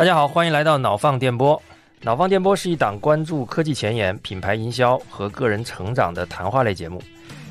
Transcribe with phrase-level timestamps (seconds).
[0.00, 1.62] 大家好，欢迎来到脑放电波。
[2.00, 7.02] 脑放电波是一档关注科技前沿、品牌营销和个人成长的谈话类节目，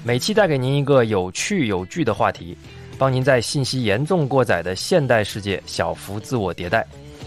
[0.03, 2.57] 每期带给您一个有趣有据的话题，
[2.97, 6.83] 帮您在信息严重过载的现代世界小幅自我迭代。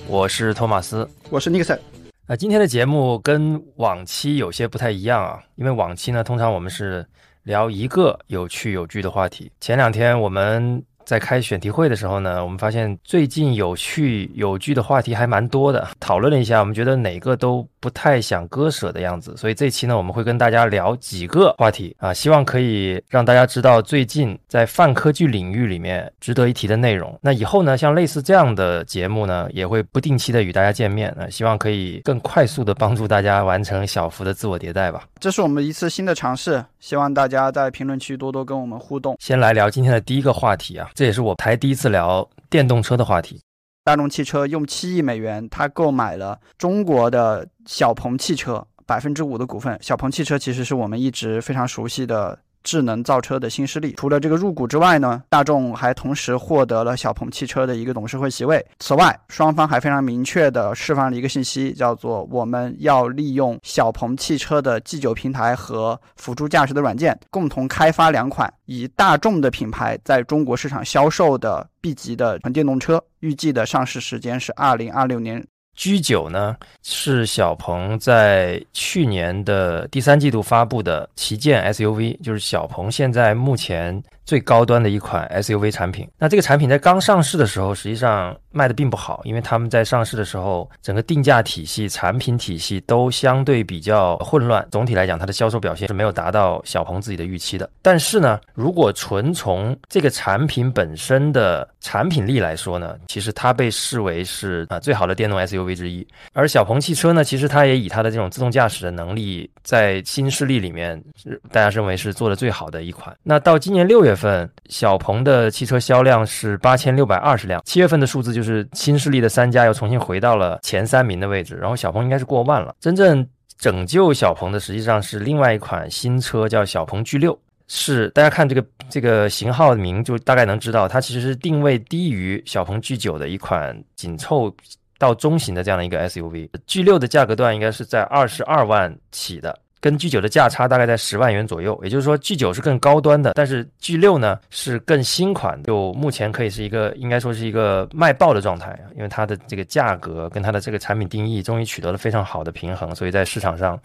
[0.09, 1.81] 我是托马斯，我是尼克森。
[2.27, 7.07] 那今天的节目跟往期有些不太一样啊，因为往期呢，通常我们是
[7.45, 9.49] 聊一个有趣有据的话题。
[9.61, 10.85] 前两天我们。
[11.13, 15.87] 在开选题会的时候呢，我们发现最近有趣有据的话题还蛮多的。
[16.01, 27.19] 讨论了一下，我们觉得哪个都不太想割舍的样子，所以这期呢，我们会跟大家聊几个话题啊，希望可以让大家知道最近在泛科技领域里面值得一提的内容。
[27.21, 35.03] 那以后呢，像类似这样的节目呢，也会不定期的与大家见面啊，希望可以更快速的帮助大家完成小幅的自我迭代吧。
[35.19, 39.17] 这是我们一次新的尝试，希望大家在评论区多多跟我们互动。
[39.19, 40.89] 先来聊今天的第一个话题啊。
[40.95, 43.41] 这也是我台第一次聊电动车的话题。
[43.85, 49.77] 大众汽车用七亿美元，他购买了中国的小鹏汽车百分之五的股份。
[49.83, 52.39] 小鹏汽车其实是我们一直非常熟悉的。
[52.63, 58.65] 智能造车的新势力，除了这个入股之外呢，大众还同时获得了小鹏汽车的一个董事会席位。
[58.79, 73.03] 此外，双方还非常明确地释放了一个信息，叫做我们要利用小鹏汽车的 G9 平台和辅助驾驶的软件，共同开发两款以大众的品牌在中国市场销售的 B 级的纯电动车。
[73.21, 75.45] 预计的上市时间是二零二六年。
[75.83, 84.01] G 九呢是小鹏在去年的第三季度发布的旗舰 SUV，就是小鹏现在目前。
[84.25, 94.67] 最高端的一款 SUV 产品，那这个产品在刚上市的时候，实际上卖的并不好，因为他们在上市的时候，整个定价体系、产品体系都相对比较混乱。
[94.71, 97.69] 总体来讲，它的销售表现是没有达到小鹏自己的预期的。
[97.83, 106.07] 但是呢，如果纯从这个产品本身的产品力来说呢，其实它被视为是啊最好的电动 SUV 之一。
[106.33, 111.03] 而小鹏汽车呢，其实它也以它的这种自动驾驶的能力，在新势力里面，
[111.51, 113.15] 大家认为是做的最好的一款。
[113.25, 114.12] 那到今年六月。
[114.13, 122.75] 月份小鹏的汽车销量是八千六百二十辆，七月份的数字就是新势力的三家又重新回到了前三名的位置，然后小鹏应该是过万了。
[122.79, 123.27] 真正
[123.59, 134.55] 拯救小鹏的实际上是另外一款新车，叫小鹏 G 六，是大家看这个这个型号名就大概能知道，它其实是定位低于小鹏 G 九的一款紧凑
[134.99, 136.51] 到中型的这样的一个 SUV。
[136.67, 139.59] G 六的价格段应该是在二十二万起的。
[139.83, 153.77] 跟 G 九的价差大概在十万元左右，也就是说 G 九是更高端的，但是 G 六呢是更新款，就目前可以是一个应该说是一个卖爆的状态，因为它的这个价格跟它的这个产品定义终于取得了非常好的平衡，所以在市场上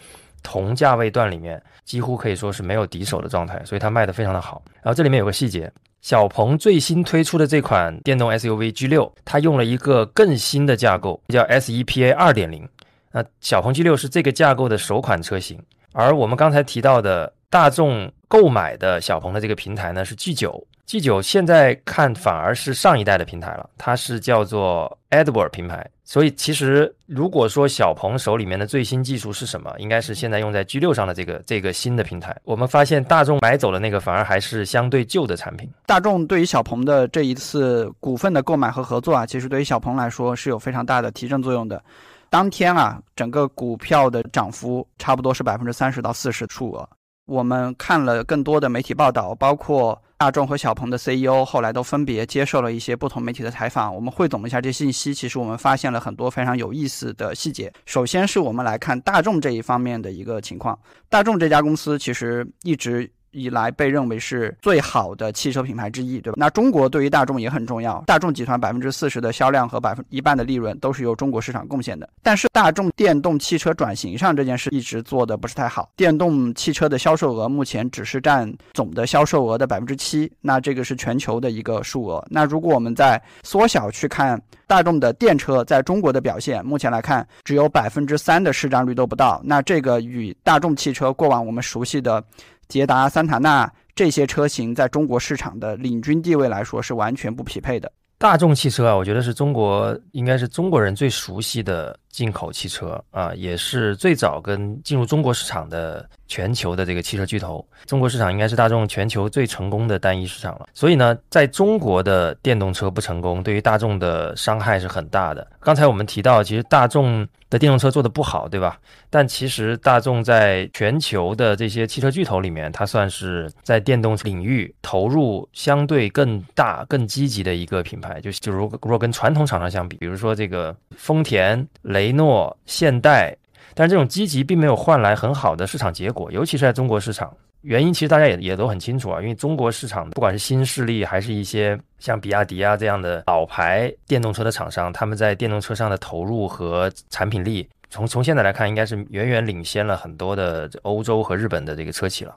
[0.44, 4.62] 同价位段里面几乎可以说是没有敌手的状态，所以它卖的非常的好。
[4.84, 5.72] 然后这里面有个细节，
[6.02, 12.70] 小鹏最新推出的这款电动 SUV G 六，它用了一个更新的架构，叫 SEPA 二点零。
[13.12, 15.60] 那小鹏 G 六是这个架构的首款车型。
[15.98, 20.64] 而我们刚才提到的大众购买的小鹏的这个平台呢，是 G 九。
[20.86, 25.90] G 九现在看反而是上一代的平台了，它是叫做 Edward 平台。
[26.04, 32.38] 所以其实如果说小鹏手里面的最新技术是什么，应该是现在用在 G 六上的这个这个新的平台。
[32.44, 35.68] 我们发现大众买走了那个，反而还是相对旧的产品。
[35.88, 41.84] 大众对于小鹏的这一次股份的购买和合作啊，其实对于小鹏来说是有非常大的提振作用的。
[42.30, 46.88] 当天啊，整个股票的涨幅差不多是百分之三十到四十数额。
[47.26, 53.94] 我们看了更多的媒体报道，包括大众和小鹏的 CEO 后来都分别接受了一些不同媒体的采访。
[53.94, 57.72] 我们汇总了一下这信息，其实我们发现了很多非常有意思的细节。
[57.86, 63.12] 首先是我们来看大众这一方面的一个情况，大众这家公司其实一直。
[63.38, 66.36] 以来被认为是最好的汽车品牌之一，对吧？
[66.38, 72.10] 那中国对于大众也很重要，大众集团百分之四十的销量和百分一半的利润都是由中国市场贡献的。
[72.24, 82.26] 但是大众电动汽车转型上这件事一直做的不是太好，电动汽车的销售额目前只是占总的销售额的百分之七，那这个是全球的一个数额。
[82.30, 92.24] 那如果我们在缩小去看大众的电车在中国的表现，目前来看只有百分之三的市占率都不到，那这个与大众汽车过往我们熟悉的。
[92.68, 97.92] 捷达、桑塔纳这些车型在中国市场的领军地位来说是完全不匹配的。
[98.20, 107.66] 大众汽车啊，我觉得是中国应该是中国人最熟悉的进口汽车啊，也是最早跟进入中国市场的全球的这个汽车巨头。
[107.86, 110.68] 中国市场应该是大众全球最成功的单一市场了。
[110.74, 115.46] 所以呢，在中国的电动车不成功，对于大众的伤害是很大的。
[115.60, 118.80] 刚才我们提到，其实大众的电动车做的不好，对吧？
[119.10, 128.20] 但其实大众在全球的这些汽车巨头里面，它算是在电动领域投入相对更大、更积极的一个品牌。
[128.20, 131.66] 就就如如果跟传统厂商相比，比如说这个丰田、
[131.98, 133.36] 雷诺、现代，
[133.74, 137.36] 但是这种积极并没有换来很好的市场结果，尤其是在中国市场。
[137.62, 147.68] 原因其实大家也也都很清楚啊，因为中国市场不管是新势力，还是一些像比亚迪啊这样的老牌电动车的厂商，他们在电动车上的投入和产品力。
[147.90, 152.36] 从从现在来看，应该是远远领先了很多的欧洲和日本的这个车企了。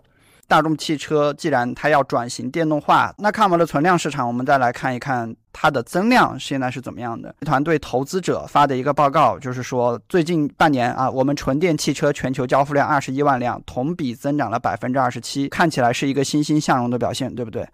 [0.50, 7.32] 大众汽车既然它要转型电动化，那看完了存量市场，我们再来看一看它的增量现在是怎么样的。
[7.46, 17.64] 团队投资者发的一个报告就是说，最近半年啊，我们纯电汽车全球交付量二十一万辆，同比增长了百分之二十七，看起来是一个欣欣向荣的表现，对不对？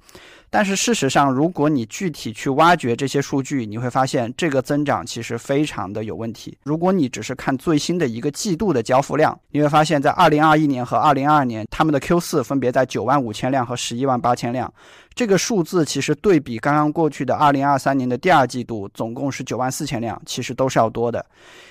[0.57, 6.57] 但是事实上，如果你具体去挖掘这些数据，你会发现这个增长其实非常的有问题。
[6.63, 14.73] 如果你只是看最新的一个季度的交付量，你会发现在二零二一年和二零二二年，他们的 Q 四分别在九万五千辆和十一万八千辆。
[15.15, 21.23] 这个数字其实对比刚刚过去的二零二三年的第二季度，总共是九万四千辆，其实都是要多的。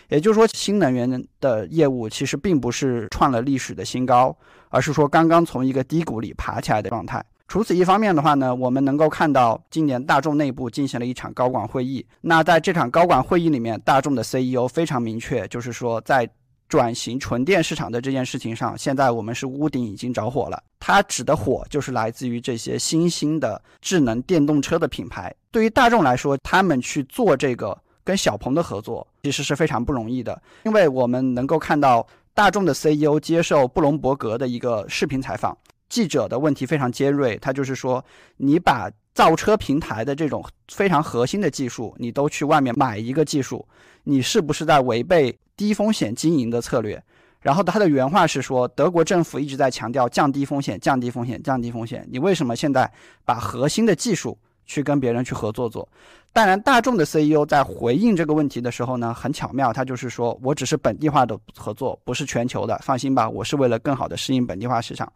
[0.10, 4.38] 也就是说，新能源的业务其实并不是创了历史的新高，
[4.70, 7.26] 而是说刚刚从一个低谷里爬起来的状态。
[7.48, 12.06] 除此一方面的话呢，我们能够看到今年大众内部进行了一场高管会议。
[12.22, 16.28] 那在这场高管会议里面，大众的 CEO 非常明确，就是说在
[16.68, 20.62] 转型纯电市场的这件事情上，现在我们是屋顶已经着火了。
[20.80, 25.34] 它指的火就是来自于这些新兴的智能电动车的品牌。
[25.52, 35.56] 对于大众来说，他们去做这个跟小鹏的合作，其实是非常不容易的，因为我们能够看到大众的 CEO 接受布隆伯格的一个视频采访。
[35.90, 38.04] 记者的问题非常尖锐，他就是说，
[38.38, 43.66] 你把造车平台的这种非常核心的技术，你都去外面买一个技术，
[44.04, 47.02] 你是不是在违背低风险经营的策略？
[47.40, 52.92] 然后他的原话是说，德国政府一直在强调降低风险、降低风险、降低风险，你为什么现在
[53.24, 55.88] 把核心的技术去跟别人去合作做？
[56.36, 65.10] 当然，大众的 CEO 在回应这个问题的时候呢，很巧妙，他就是说我只是本地化的合作，不是全球的，放心吧，我是为了更好的适应本地化市场。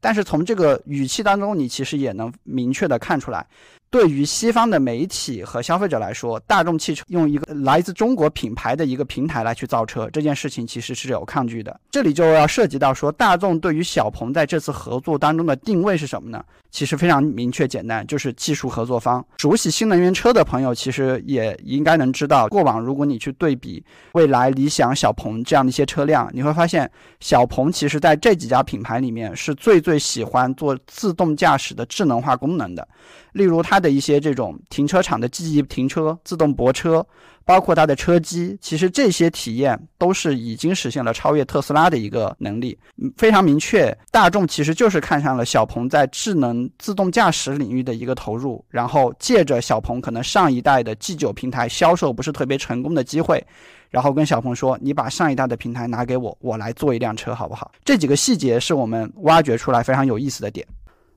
[0.00, 3.46] 但是从这个语气当中，你其实也能明确的看出来。
[3.88, 11.80] 对于西方的媒体和消费者来说，大众汽车用一个来自中国品牌的一个平台来去造车，这件事情其实是有抗拒的。
[11.92, 16.44] 这里就要涉及到说，大众对于小鹏在这次合作当中的定位是什么呢？
[16.74, 19.24] 其实非常明确简单，就是技术合作方。
[19.38, 23.80] 熟悉新能源车的朋友其实也应该能知道，过往如果你去对比
[24.10, 26.90] 蔚来、理想、小鹏这样的一些车辆，你会发现
[27.20, 32.86] 小鹏其实在这几家品牌里面是最最喜欢做自动驾驶的智能化功能的。
[33.34, 37.06] 例如它的一些这种停车场的记忆停车、自动泊车，
[37.44, 42.78] 包括它的车机，其实这些体验都是已经实现了超越特斯拉的一个能力，
[43.16, 43.96] 非常明确。
[44.10, 53.44] 大众其实就是看上了小鹏在智能自动驾驶领域的一个投入，然后借着小鹏可能上一代的 G9 平台销售不是特别成功的机会，
[53.90, 60.66] 然后跟小鹏说：“你把上一代的平台拿给我，我来做一辆车，好不好？”这几个细节是我们挖掘出来非常有意思的点。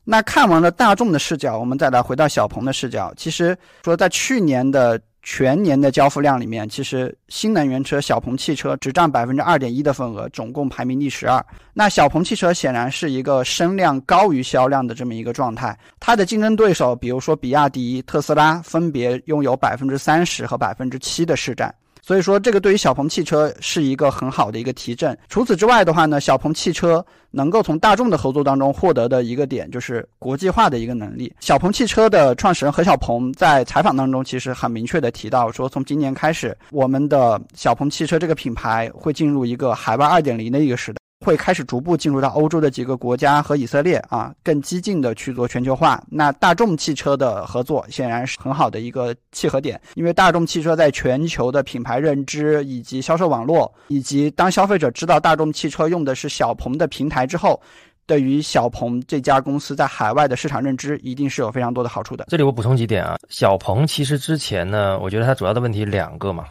[0.10, 3.14] 那看完了大众的视角，我们再来回到小鹏的视角。
[3.18, 4.98] 其实说在去年的
[5.30, 11.46] 全年的交付量里面，其实新能源车小鹏汽车只占百分之二点一的份额，总共排名第十二。
[11.74, 15.78] 那小鹏汽车显然是一个声量高于销量的这么一个状态。
[16.00, 21.76] 它的竞争对手，比如说比亚迪、特斯拉，分别拥有百分之三十和百分之七的市占。
[22.07, 25.18] 所以说，这个对于小鹏汽车是一个很好的一个提振。
[25.28, 31.35] 除此之外的话呢，小鹏汽车能够从大众的合作当中获得的一个点，就是国际化的一个能力。
[31.42, 40.96] 小鹏汽车的创始人何小鹏在采访当中其实很明确的提到说，从今年开始，我们的小鹏汽车这个品牌会进入一个海外二点零的一个时代。
[41.28, 46.02] 会开始逐步进入到欧洲的几个国家和以色列啊，更激进的去做全球化。
[46.10, 57.62] 那大众汽车的合作显然是很好的一个契合点，因为大众汽车在全球的品牌认知以及销售网络，以及当消费者知道大众汽车用的是小鹏的平台之后，
[58.06, 62.24] 对于小鹏这家公司在海外的市场认知一定是有非常多的好处的。
[62.30, 66.46] 这里我补充几点啊，小鹏其实之前呢，我觉得它主要的问题两个嘛。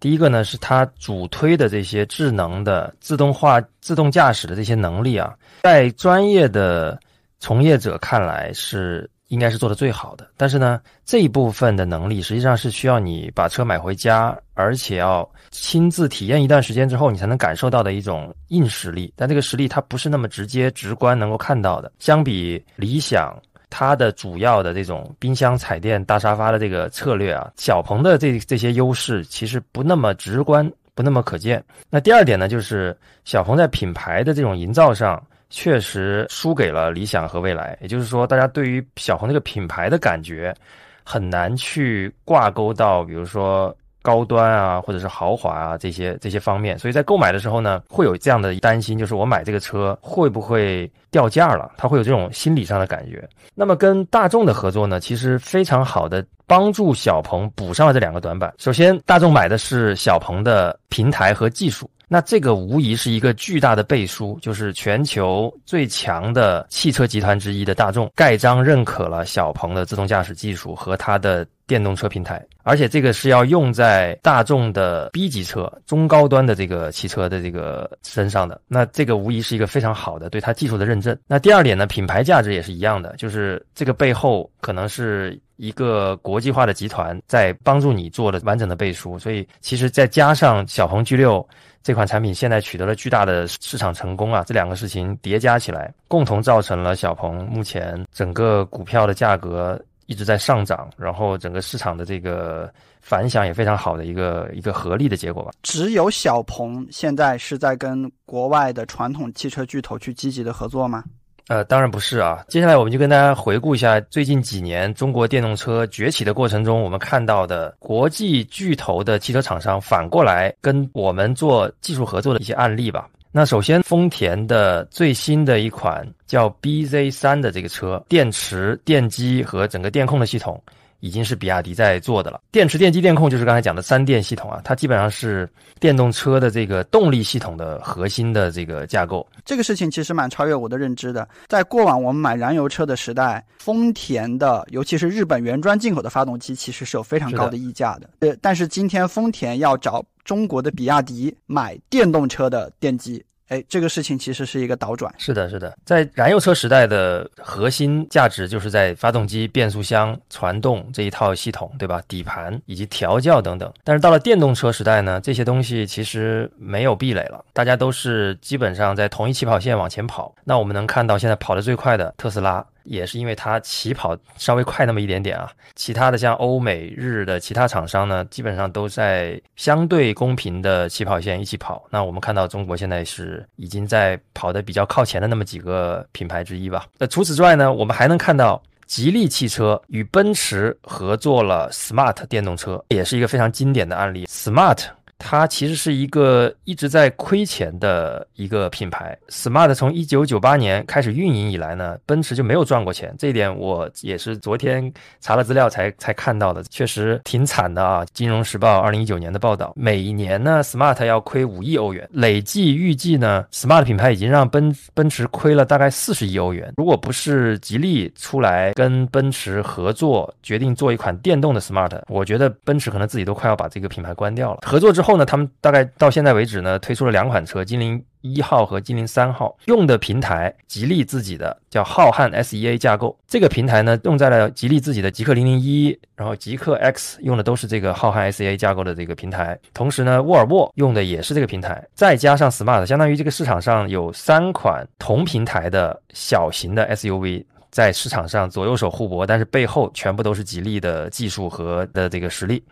[0.00, 6.98] 第一个呢，是它主推的这些智能的自动化、自动驾驶的这些能力啊，在专业的
[7.40, 10.28] 从业者看来是应该是做的最好的。
[10.36, 19.12] 但是呢，这一部分的能力实际上是需要你把车买回家，而且要亲自体验一段时间之后，你才能感受到的一种硬实力。
[19.16, 21.92] 但这个实力它不是那么直接、直观能够看到的。
[21.98, 23.36] 相比理想，
[23.70, 31.62] 它的主要的这种冰箱、彩电、大沙发的这个策略啊，小鹏的这这些优势其实不那么直观，不那么可见。
[31.90, 35.22] 那第二点呢，就是小鹏在品牌的这种营造上。
[35.50, 40.54] 确实输给了理想和蔚来，也就是说，大家对于小鹏这个品牌的感觉
[41.02, 43.74] 很难去挂钩到，比如说
[44.08, 46.78] 高端啊，或者是豪华啊这些这些方面。
[46.78, 51.72] 所以在购买的时候呢，会有这样的担心，就是我买这个车会不会掉价了？
[51.76, 53.28] 他会有这种心理上的感觉。
[53.54, 58.50] 那么跟大众的合作呢，其实非常好的帮助小鹏补上了这两个短板。
[58.56, 61.90] 首先，大众买的是小鹏的平台和技术。
[62.08, 78.58] 那这个无疑是一个巨大的背书，就是全球最强的汽车集团之一的大众盖章认可了小鹏的自动驾驶技术和它的电动车平台，而且这个是要用在大众的 B 级车、中高端的这个汽车的这个身上的。
[78.66, 81.14] 那这个无疑是一个非常好的对它技术的认证。
[81.26, 91.46] 那第二点呢，品牌价值也是一样的，就是这个背后可能是一个国际化的集团在帮助你做了完整的背书，所以其实再加上小鹏 G 六。
[91.82, 105.50] 这款产品现在取得了巨大的市场成功啊，这两个事情叠加起来，共同造成了小鹏目前整个股票的价格一直在上涨，然后整个市场的这个反响也非常好的一个一个合力的结果吧。
[105.62, 111.04] 只有小鹏现在是在跟国外的传统汽车巨头去积极的合作吗？
[111.48, 112.44] 呃，当然不是啊。
[112.48, 123.08] 接下来我们就跟大家回顾一下最近几年中国电动车崛起的过程中，我们看到的国际巨头的汽车厂商反过来跟我们做技术合作的一些案例吧。
[123.30, 130.62] 那首先，丰田的最新的一款叫 BZ 三的这个车，电池、电机和整个电控的系统。
[131.00, 132.40] 已经是比亚迪在做的了。
[132.50, 139.26] 电池、电机、电控就是刚才讲的三电系统啊，它基本上是电动车的这个动力系统的核心的这个架构。
[139.44, 141.28] 这个事情其实蛮超越我的认知的。
[141.46, 148.10] 在过往我们买燃油车的时代，丰田的尤其是日本原装进口的发动机其实是有非常高的溢价的。
[148.20, 153.24] 呃，但是今天丰田要找中国的比亚迪买电动车的电机。
[153.48, 155.12] 哎，这个事情其实是一个倒转。
[155.18, 162.02] 是的，是的，在燃油车时代的核心价值就是在发动机、变速箱、传动这一套系统，对吧？
[162.06, 163.72] 底盘以及调教等等。
[163.82, 170.34] 但是到了电动车时代呢，这些东西其实没有壁垒了，大家都是基本上在同一起跑线往前跑。
[170.44, 172.64] 那我们能看到现在跑得最快的特斯拉。
[172.88, 181.84] 也是因为它起跑稍微快那么一点点啊，其他的像欧美日的其他厂商呢，基本上都在相对公平的起跑线一起跑。
[181.90, 186.86] 那我们看到中国现在是已经在跑的比较靠前的那么几个品牌之一吧。
[186.98, 194.24] 那除此之外呢，我们还能看到吉利汽车与奔驰合作了 Smart 电动车，也是一个非常经典的案例。
[194.26, 194.84] Smart。
[195.18, 199.18] 它其实是一个一直在亏钱的一个品牌。
[199.28, 203.14] Smart 从一九九八年开始运营以来呢，奔驰就没有赚过钱。
[203.18, 208.06] 这一点我也是昨天查了资料才才看到的，确实挺惨的啊。
[208.14, 216.72] 金融时报二零一九年的报道，每年呢，Smart 要亏五亿欧元，累计预计呢，Smart 品牌已经让奔奔驰亏了大概四十亿欧元。
[216.76, 224.60] 如果不是吉利出来跟奔驰合作，决定做一款电动的 Smart，我觉得奔驰可能自己都快要把这个品牌关掉了。
[224.64, 225.07] 合作之后。
[225.08, 233.18] 后呢，他们大概到现在为止呢，推出了两款车，精灵一号和精灵三号，用的平台吉利自己的叫浩瀚 SEA 架构。
[233.26, 239.58] 这个平台呢，用在了吉利自己的极氪零零一，然后极氪 X 用的都是这个浩瀚 SEA 架构的这个平台。
[239.72, 252.62] 同时呢，沃尔沃用的也是这个平台，再加上 Smart，相当于这个市场上有三款同平台的小型的 SUV 在市场上左右手互搏，但是背后全部都是吉利的技术和的这个实力。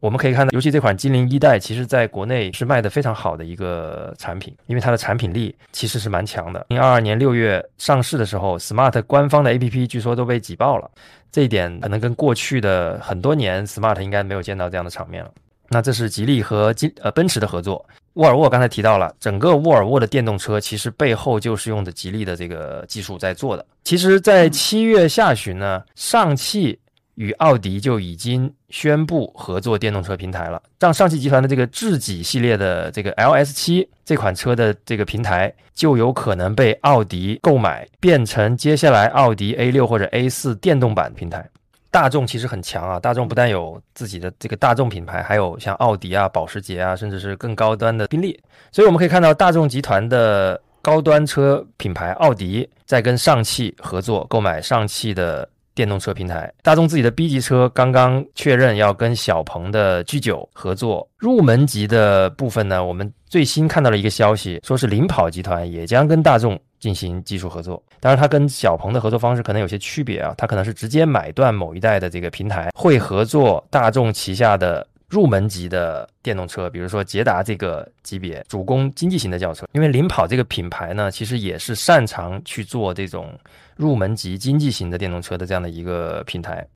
[0.00, 6.60] 我们可以看到，尤其这款精灵一代，其实在国内是卖的非常好的一个产品，因为它的产品力其实是蛮强的。
[6.60, 10.90] 二零二二年六月上市的时候，Smart 官方的 APP 据说都被挤爆了，
[11.32, 15.30] 这一点可能跟过去的很多年 Smart 应该没有见到这样的场面了。
[15.70, 17.82] 那这是吉利和金呃奔驰的合作。
[18.12, 23.64] 沃尔沃刚才提到了，整个沃尔沃的电动车其实背后就是用的吉利的这个技术在做的。
[23.84, 26.78] 其实，在七月下旬呢，上汽。
[27.16, 41.48] 与奥迪就已经宣布合作电动车平台了，让上汽集团的这个智己系列的这个 LS 七这款车的这个平台就有可能被奥迪购买，变成接下来奥迪 A 六或者 A 四电动版平台。
[41.90, 48.36] 大众其实很强啊，大众不但有自己的这个大众品牌，还有像奥迪啊、保时捷啊，甚至是更高端的宾利。
[48.72, 55.48] 所以我们可以看到，大众集团的高端车品牌奥迪在跟上汽合作购买上汽的。
[55.74, 56.52] 电动车平台。
[56.62, 67.82] 大众自己的 B 级车刚刚确认要跟小鹏的 G9 合作，入门级的部分呢，我们最新看到了一个消息，说是领跑集团也将跟大众进行技术合作。
[68.00, 74.86] 当然，它跟小鹏的合作方式可能有些区别啊，它可能是直接买断某一代的这个平台，会合作大众旗下的。
[75.10, 79.64] 入门级的电动车，比如说捷达这个级别，主攻经济型的轿车。
[79.72, 83.32] 因为领跑这个品牌呢，其实也是擅长去做这种
[83.76, 86.66] 入门级经济型的电动车的这样的一个平台。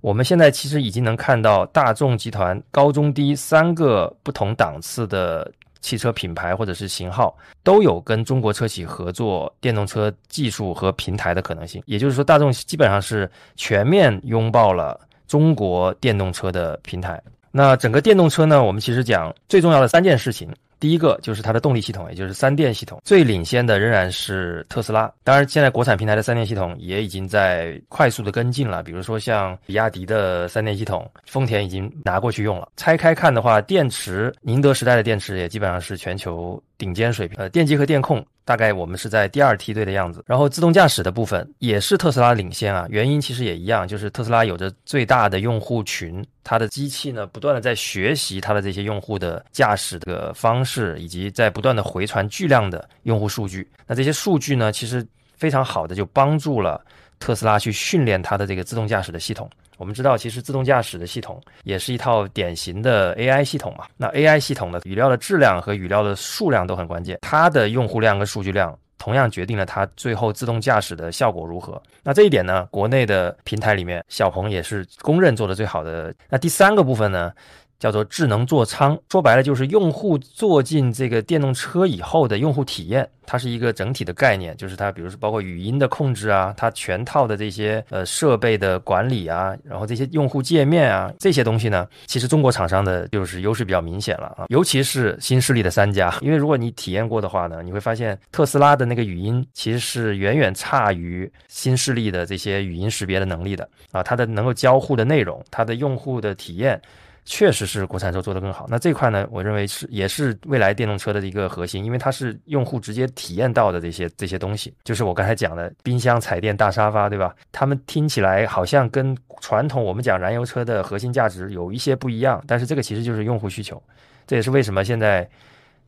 [0.00, 5.50] 我们现在其实已经能看到大众集团高中低三个不同档次的
[5.80, 11.82] 汽车品牌或者是型号，都有跟中国车企合作电动车技术和平台的可能性。
[11.86, 17.20] 也就是说，大众基本上是全面拥抱了中国电动车的平台。
[17.50, 18.62] 那整个电动车呢？
[18.62, 20.48] 我们其实讲最重要的三件事情。
[20.78, 23.00] 第一个就是它的动力系统，也就是三电系统。
[23.04, 25.10] 最领先的仍然是特斯拉。
[25.24, 28.82] 当然，现在国产平台的三电系统也已经在快速的跟进了。
[28.82, 32.68] 比如说像比亚迪的三电系统，丰田已经拿过去用了。
[32.76, 37.38] 拆开看的话，电池，宁德时代的电池也基本上是全球顶尖水平。
[37.38, 38.24] 呃，电机和电控。
[38.46, 53.68] 大概我们是在第二梯队的样子，然后自动驾驶的部分也是特斯拉领先啊，原因其实也一样，就是特斯拉有着最大的用户群，它的机器呢不断的在学习它的这些用户的驾驶的方式，以及在不断的回传巨量的用户数据。
[53.84, 55.04] 那这些数据呢，其实
[55.36, 56.80] 非常好的就帮助了
[57.18, 59.50] 特斯拉去训练它的这个自动驾驶的系统。
[59.76, 63.86] 我们知道，其实自动驾驶的系统也是一套典型的 AI 系统嘛。
[63.96, 71.80] 那 AI 系统的语料的质量和语料的数量都很关键，它的用户量跟数据量同样决定了它最后自动驾驶的效果如何。
[72.02, 76.14] 那这一点呢，国内的平台里面，小鹏也是公认做的最好的。
[76.28, 77.32] 那第三个部分呢？
[77.78, 106.80] 叫做智能座舱，说白了就是用户坐进这个电动车以后的用户体验，它是一个整体的概念，就是它，比如说包括语音的控制啊，它全套的这些呃设备的管理啊，然后这些用户界面啊，这些东西呢，其实中国厂商的就是优势比较明显了啊，尤其是新势力的三家，因为如果你体验过的话呢，你会发现特斯拉的那个语音其实是远远差于新势力的这些语音识别的能力的啊，它的能够交互的内容，它的用户的体验。
[107.26, 108.66] 确实是国产车做得更好。
[108.70, 117.34] 那这块呢，我认为是也是未来电动车的一个核心，因为它是用户直接体验到的这些这些东西，就是我刚才讲的冰箱、彩电、大沙发，对吧？
[117.50, 123.82] 他们听起来好像跟传统我们讲燃油车的核心价值有一些不一样，但是这个其实就是用户需求。
[124.24, 125.28] 这也是为什么现在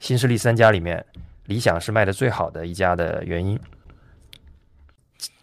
[0.01, 1.03] 新势力三家里面，
[1.47, 3.59] 理想是卖的最好的一家的原因。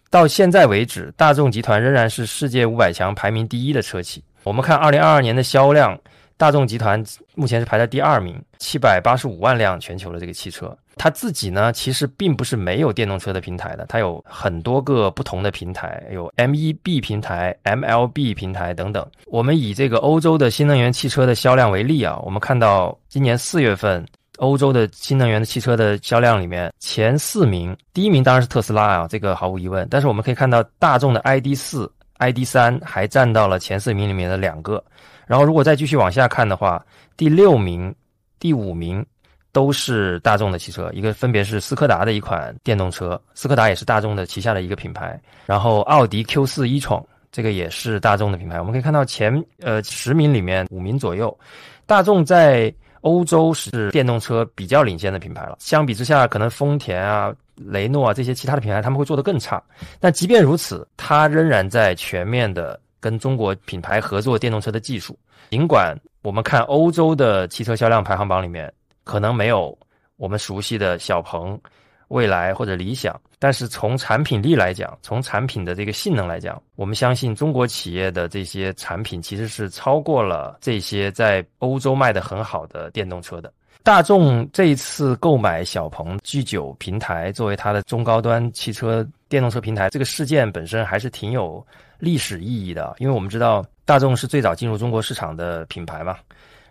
[0.10, 4.22] 到现在为止，大众集团仍然是世界五百强排名第一的车企。
[4.46, 6.00] 我们看二零二二年的销量，
[6.38, 7.04] 大众集团
[7.34, 10.72] 目前是排在第二名，七百八十五万辆全球的这个汽车。
[10.98, 19.04] 它自己呢，其实并不是没有电动车的平台的，它有很多个不同的平台，有 MEB 平台、MLB 平台等等。
[19.26, 24.06] 我们以这个欧洲的新能源汽车的销量为例啊，我们看到今年四月份
[24.38, 29.88] 欧洲的新能源的汽车的销量里面，前四名，第一名当然是特斯拉啊，这个毫无疑问。
[29.90, 31.92] 但是我们可以看到大众的 ID 四。
[32.18, 34.84] ID 三还占到了前四名里面的两个，
[35.28, 36.84] 然后如果再继续往下看的话，
[37.18, 37.94] 第六名、
[38.40, 39.06] 第五名
[39.52, 48.60] 都是大众的汽车，一个分别是斯柯达的一款电动车，斯柯达也是大众的旗下的一个品牌，然后奥迪 Q 四 e-tron 这个也是大众的品牌。
[48.60, 51.38] 我们可以看到前呃十名里面五名左右，
[51.86, 57.34] 大众在欧洲是电动车比较领先的品牌了，相比之下，可能丰田啊。
[57.56, 59.64] 雷诺啊，这些其他的品牌他们会做得更差，
[60.00, 65.18] 但即便如此，它仍然在全面的跟中国品牌合作电动车的技术。
[65.52, 68.72] 尽管我们看欧洲的汽车销量排行榜里面，
[69.04, 69.78] 可能没有
[70.18, 71.60] 我们熟悉的小鹏、
[72.08, 83.54] 蔚来或者理想，但是从产品力来讲，从产品的这个性能来讲，我们相信中国企业的这些产品其实是超过了这些在欧洲卖的很好的电动车的。
[83.86, 91.64] 大众这一次购买小鹏 G9 平台作为它的中高端汽车电动车平台，这个事件本身还是挺有
[92.00, 92.96] 历史意义的。
[92.98, 96.18] 因为我们知道大众是最早进入中国市场的品牌嘛。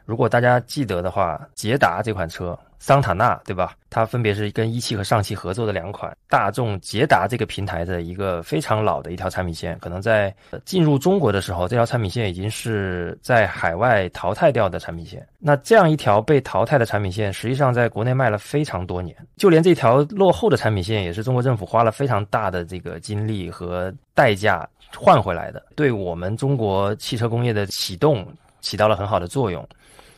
[0.05, 2.59] 如果大家记得的话，捷达这款车。
[2.85, 3.75] 桑塔纳对吧？
[3.89, 10.35] 它分别是跟一汽和上汽合作的两款大众捷达这个平台的一个非常老的一条产品线，可能在
[10.67, 15.27] 进入中国的时候，这条产品线已经是在海外淘汰掉的产品线。
[15.39, 28.27] 那这样一条被淘汰的产品线，实际上在国内卖了非常多年，就连这条落后的产品线，也是中国政府花了非常大的这个精力和代价换回来的，对我们中国汽车工业的启动
[28.61, 29.67] 起到了很好的作用。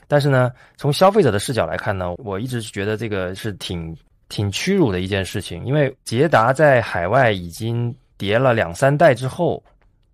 [0.08, 3.96] 但是呢，从消费者的视角来看呢，我一直觉得这个是挺
[4.28, 5.64] 挺屈辱的一件事情。
[5.64, 9.62] 因为捷达在海外已经叠了两三代之后，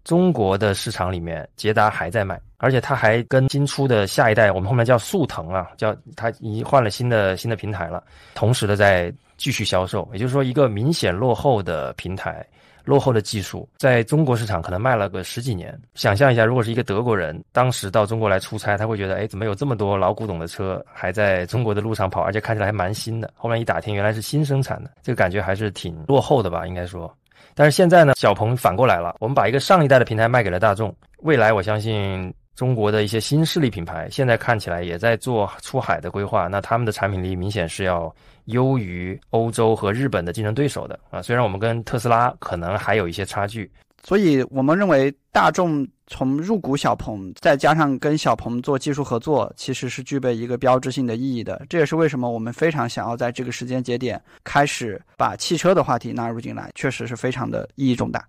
[0.05, 8.02] 中国的市场里面，捷达还在卖，而且它还跟新出的下一代，我们后面叫速腾啊，叫它已经换了新的新的平台了，
[8.35, 10.09] 同时的在继续销售。
[10.12, 12.44] 也就是说，一个明显落后的平台。
[12.85, 15.79] 落后的技术在中国市场可能卖了个十几年。
[15.95, 23.33] 想象一下，如果是一个德国人，当时到中国来出差，他会觉得，哎，怎么有这么多老古董的车还在中国的路上跑，而且看起来还蛮新的。
[23.37, 27.12] 后面一打听，原来是新生产的，这个感觉还是挺落后的吧，应该说。
[27.55, 30.95] 但是现在呢，小鹏反过来了，我们把一个上一代的平台卖给了大众。
[31.18, 38.12] 未来我相信中国的一些新势力品牌，现在看起来也在做出海的规划，那他们的产品力明显是要。
[38.46, 43.70] 优于欧洲和日本的竞争对手的啊，虽然我们跟特斯拉可能还有一些差距，
[44.02, 51.64] 所以我们认为大众从入股小鹏，再加上跟小鹏做技术合作，其实是具备一个标志性的意义的。
[51.68, 58.26] 这也是为什么我们非常想要在这个时间节点开始把汽车的话题纳入进来，确实是非常的意义重大。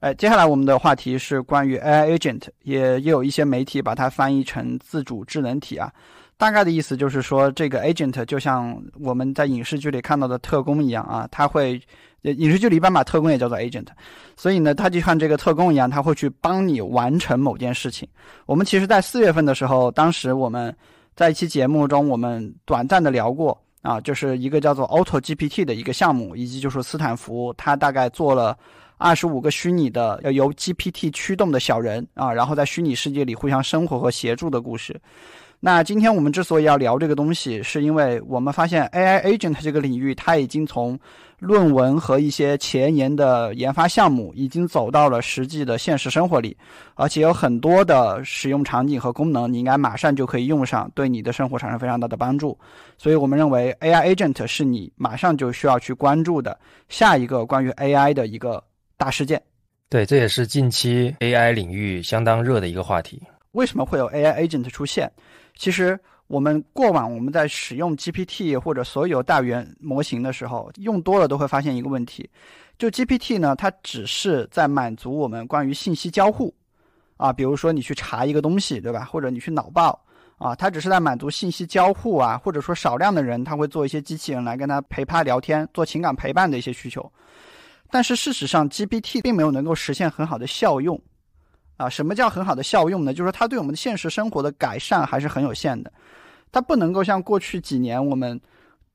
[0.00, 5.92] 哎，接下来我们的话题是关于 AI agent，也也有一些媒体把它翻译成自主智能体啊。
[6.36, 11.80] 大概的意思就是说，这个 agent 就像我们在影视剧里看到的特工一样啊，他会，
[12.22, 13.86] 影视剧里一般把特工也叫做 agent，
[14.36, 18.08] 所以呢，他就像这个特工一样，他会去帮你完成某件事情。
[18.46, 20.74] 我们其实，在四月份的时候，当时我们
[21.14, 28.58] 在一期节目中，我们短暂的聊过啊，就是一个叫做 Auto GPT 的一个项目，以及就是斯坦福，他大概做了
[28.98, 35.00] 二十五个虚拟的要由 GPT 驱动的小人啊，然后在虚拟世界里互相生活和协助的故事。
[35.64, 40.98] 那今天我们之所以要聊这个东西，是因为我们发现 AI agent 这个领域，它已经从
[41.38, 46.56] 论文和一些前沿的研发项目，已经走到了实际的现实生活里，
[46.96, 52.58] 而且有很多的使用场景和功能，你应该马上就可以用上，对你的生活产生非常大的帮助。
[52.98, 58.60] 所以我们认为 AI agent 是你马上就需要去关注的下一个关于 AI 的一个
[58.96, 59.40] 大事件。
[59.88, 63.22] 对，这也是近期 AI 领域相当热的一个话题。
[63.52, 65.08] 为什么会有 AI agent 出现？
[65.56, 72.28] 其实我们过往我们在使用 GPT 或者所有大语言模型的时候，用多了都会发现一个问题，
[72.78, 76.54] 就 GPT 呢，它只是在满足我们关于信息交互，
[77.16, 79.04] 啊，比如说你去查一个东西，对吧？
[79.04, 80.02] 或者你去脑报，
[80.38, 87.12] 啊，它只是在满足信息交互啊，或者说少量的人他会做一些机器人来跟他陪他聊天，做情感陪伴的一些需求。
[87.90, 90.98] 但是事实上，GPT 并没有能够实现很好的效用。
[91.82, 93.12] 啊，什么叫很好的效用呢？
[93.12, 95.92] 就是说它对我们的现实生活的改善还是很有限的，
[96.52, 98.40] 它不能够像过去几年我们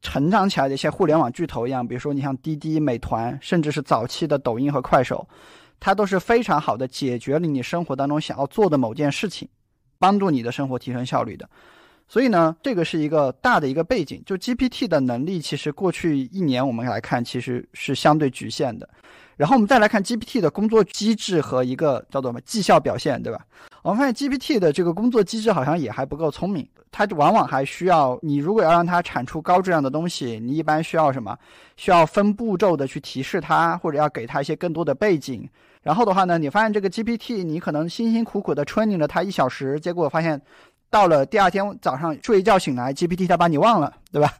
[0.01, 5.27] 成长起来的一些互联网巨头一样，比如说你像滴滴、美团，甚至是早期的抖音和快手，
[5.79, 9.49] 它都是非常好的解决了你生活当中想要做的某件事情，
[9.99, 11.49] 帮助你的生活提升效率的。
[12.07, 14.21] 所以呢，这个是一个大的一个背景。
[14.25, 18.87] 就 GPT 的能力，其实过去一年我们来看，其实是相对局限的。
[19.35, 23.45] 然后我们再来看 GPT 的工作机制和一个叫做什么绩效表现，对吧？
[23.83, 31.37] 我们发现 GPT 的这个工作机制好像也还不够聪明，它往往还需要你如果要让它产出高质量的东西，你一般需要什么？
[31.75, 35.47] 需要分步骤的去提示它，或者要给它一些更多的背景。
[35.83, 40.41] 然后的话呢，你发现这个 GPT 你可能辛辛苦苦的 training 了它一小时，结果发现
[40.89, 44.33] 到了第二天早上睡一觉醒来，GPT 它把你忘了，对吧？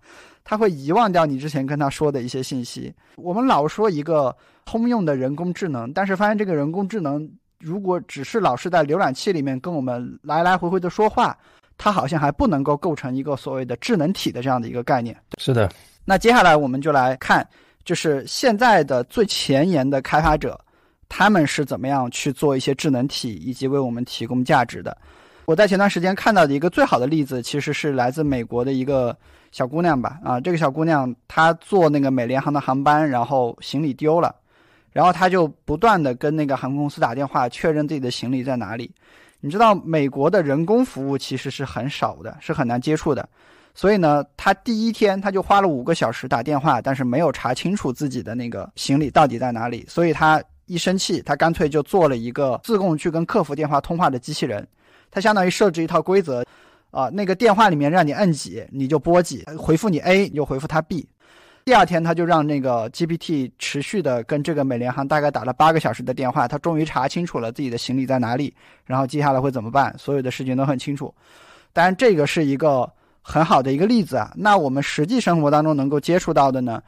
[0.43, 2.93] 它会遗忘掉你之前跟它说的一些信息。
[3.15, 4.35] 我们老说一个。
[4.69, 7.25] 通用的人工智能，但是发现这个人工智能
[7.57, 11.37] 如果只是老是在浏览器里面跟我们来来回回的说话，
[11.77, 15.15] 它好像还不能够构成一个所谓的智能体的这样的一个概念。
[15.37, 15.71] 是的，
[16.03, 17.47] 那接下来我们就来看，
[17.85, 20.59] 就是现在的最前沿的开发者，
[21.07, 24.97] 他们是怎么样去做一些智能体，以及为我们提供价值的。
[25.47, 29.17] 我在前段时间看到的一个最好的例子，其实是来自美国的一个
[29.49, 30.19] 小姑娘吧。
[30.21, 34.35] 啊，这个小姑娘她坐那个美联航的航班，然后行李丢了。
[34.91, 38.91] 然后她就不断的跟那个航空公司打电话确认自己的行李在哪里。
[39.39, 43.29] 你知道美国的人工服务其实是很少的，是很难接触的。
[43.73, 49.85] 所以呢，他第一天他就花了五个小时打电话，但是没有查清楚自己的那个行李到底在哪里。
[49.87, 54.67] 所以他一生气，他干脆就做了一个自贡去跟客服电话通话的机器人。
[55.11, 56.43] 它相当于设置一套规则，
[56.91, 61.07] 啊，那个电话里面让你摁几，你就拨几，回复你 A，你就回复他 B。
[61.65, 68.53] 第二天，他就让那个 GPT 持续的跟这个美联航大概打了八个小时的电话，他终于查清楚了自己的行李在哪里，
[68.85, 71.13] 然后接下来会怎么办，所有的事情都很清楚。
[71.73, 72.89] 当然，这个是一个
[73.21, 74.31] 很好的一个例子啊。
[74.37, 76.81] 那我们实际生活当中能够接触到的呢，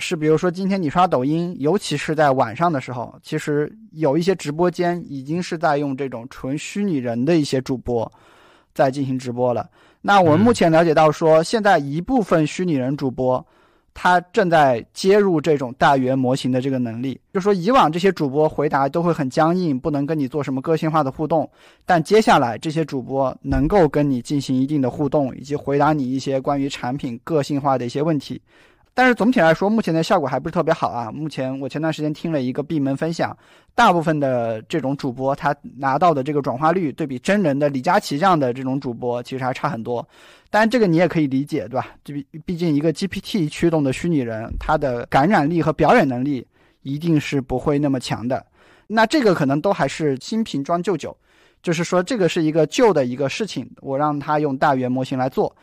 [0.00, 8.10] 是比如说今天你刷抖音，尤其是在晚上的时候，其实有一些直播间已经是在用这种纯虚拟人的一些主播
[8.74, 9.68] 在进行直播了。
[10.00, 13.46] 那我们目前了解到说，现在一部分虚拟人主播。
[13.92, 17.20] 他正在接入这种大语言模型的这个能力。
[17.34, 21.50] 就说以往这些主播回答都会很僵硬，不能跟你做什么个性化的互动，
[21.84, 28.40] 但接下来这些主播能够跟你进行一定的互动，以及回答你一些关于产品个性化的一些问题。
[28.92, 31.10] 但是总体来说，目前的效果还不是特别好啊。
[31.10, 33.34] 目前我前段时间听了一个闭门分享，
[33.74, 40.06] 大部分的这种主播他拿到的这个转化率，对比真人的李佳琦这样的这种主播，其实还差很多。
[40.50, 41.86] 当然，这个你也可以理解，对吧？
[42.04, 46.44] 这毕毕竟一个 GPT 驱动的虚拟人，他的感染力和表演能力
[46.82, 48.44] 一定是不会那么强的。
[48.88, 51.16] 那这个可能都还是新瓶装旧酒，
[51.62, 55.54] 就是说这个是一个旧的一个事情，我让他用大语言模型来做。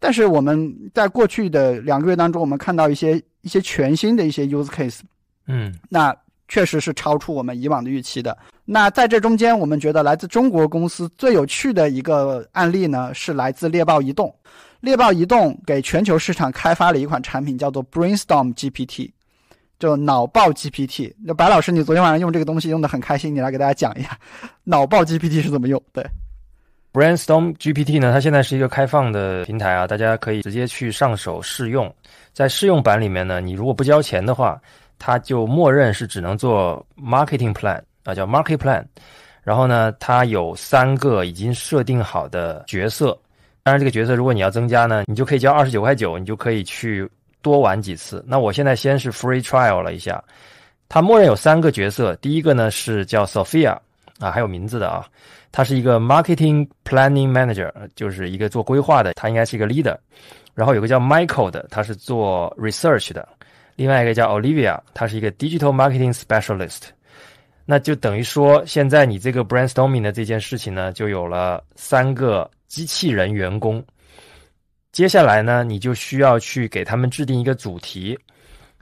[0.00, 5.00] 但是我们在过去的两个月当中，我们看到一些一些全新的一些 use case，
[5.46, 6.16] 嗯，那
[6.48, 8.36] 确实是超出我们以往的预期的。
[8.64, 14.34] 那在这中间，我们觉得来自中国公司最有趣的一个案例呢，是来自猎豹移动。
[14.80, 19.10] 猎豹移动给全球市场开发了一款产品，叫做 Brainstorm GPT，
[19.78, 21.12] 就脑爆 GPT。
[21.22, 24.18] 那白老师，你昨天晚上用这个东西用的很开心，你来给大家讲一下
[24.64, 25.82] 脑爆 GPT 是怎么用？
[25.92, 26.02] 对。
[26.92, 31.92] Brainstorm GPT 呢，它现在是一个开放的平台啊，大家可以直接去上手试用。
[32.32, 34.60] 在试用版里面呢，你如果不交钱的话，
[34.98, 38.84] 它就默认是只能做 marketing plan 啊，叫 market plan。
[39.42, 43.16] 然后呢，它有三个已经设定好的角色。
[43.62, 47.08] 当然，这个角色如果你要增加呢，你就可以交二十九块九，你就可以去
[47.40, 48.22] 多玩几次。
[48.26, 50.22] 那我现在先是 free trial 了一下，
[50.88, 52.16] 它默认有三个角色。
[52.16, 53.78] 第一个呢是叫 Sophia
[54.20, 55.04] 啊，还有名字的啊。
[55.50, 59.96] 他是一个 marketing planning manager，就是一个做规划的，他应该是一个 leader。
[60.54, 63.26] 然后有个叫 Michael 的，他是做 research 的。
[63.74, 66.82] 另外一个叫 Olivia，他是一个 digital marketing specialist。
[67.64, 73.82] 那就等于说，现在你这个 brainstorming 的这件事情呢，就有了三个机器人员工。
[74.92, 78.18] 接下来呢，你就需要去给他们制定一个主题。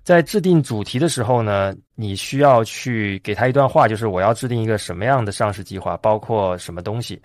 [0.09, 7.21] 在制定主题的时候呢，你需要去给他一段话，就是我要制定一个什么样的上市计划，包括什么东西。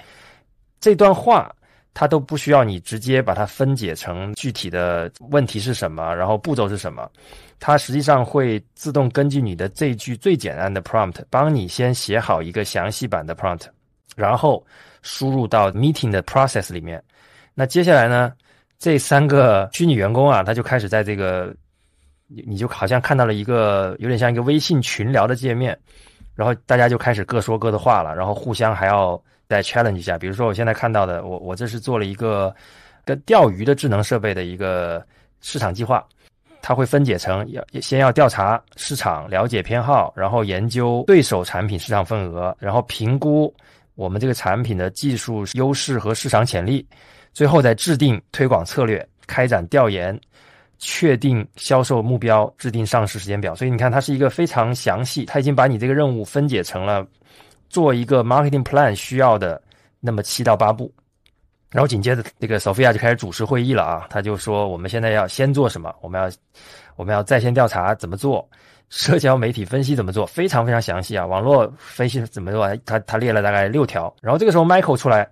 [0.82, 1.50] 这段话
[1.94, 7.10] 他都不需要你直接把它分解成具体的问题是什么，然后步骤是什么。
[7.58, 13.64] 它实际上会自动根据你的这句最简单的 prompt，帮你先写好一个详细版的 prompt，
[14.14, 14.62] 然后
[15.04, 17.02] 输入到 meeting 的 process 里面。
[17.54, 18.34] 那接下来呢，
[18.78, 21.56] 这三个虚拟员工啊，他就开始在这个。
[22.36, 25.78] 你你就好像看到了一个有点像一个微信群聊的界面，
[26.34, 30.18] 然后大家就开始各说各的话了，然后互相还要再 challenge 一下。
[30.18, 32.54] 比如说我现在看到的，我我这是做了一个
[33.06, 35.06] 跟钓鱼的智能设备的一个
[35.42, 36.04] 市场计划，
[36.62, 43.54] 它会分解成要先要调查市场，了解偏好，然后研究对手产品市场份额，然后评估
[43.94, 46.84] 我们这个产品的技术优势和市场潜力，
[47.32, 50.20] 最后再制定推广策略，开展调研。
[50.80, 53.56] 确定销售目标，制定上市时间表。
[53.56, 57.06] 所以你看，它是一个非常详细，它已经把你这个任务分解成了
[57.70, 59.62] 做一个 marketing plan 需要的
[60.00, 60.94] 那么七到八步。
[61.72, 65.94] 然后紧接着，这个 Sophia 就开始主持会议了啊，他就说我们现在要先做什么？
[66.02, 66.30] 我们要
[66.96, 68.48] 我们要在线调查怎么做？
[68.90, 70.26] 社交媒体分析怎么做？
[70.26, 72.76] 非常非常详细啊，网络分析怎么做？
[72.86, 74.14] 他他列了大概六条。
[74.22, 75.28] 然后这个时候，Michael 出来。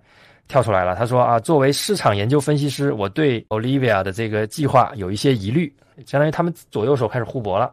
[0.48, 5.72] 跳出来了，他说啊，作为市场研究分析师，我对 Olivia 的这个计划有一些疑虑，
[6.04, 7.72] 相当于他们左右手开始互搏了，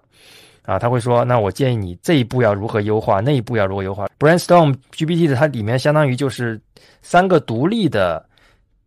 [0.62, 4.08] 啊，他会说，那我建议你这一步要如何优化，那一步要如何优化。
[4.18, 6.60] Brainstorm GPT 的它里面相当于就是
[7.02, 8.26] 三个独立的，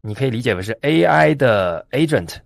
[0.00, 2.36] 你可以理解为是 AI 的 agent，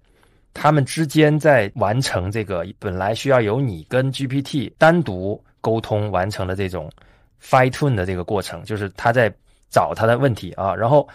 [0.52, 6.90] 他们之间在完成这个本来需要由你跟 GPT 单独沟通完成的这种
[7.40, 9.32] fine tune 的这个过程，就是他在。
[9.76, 11.06] 找他的问题啊，然后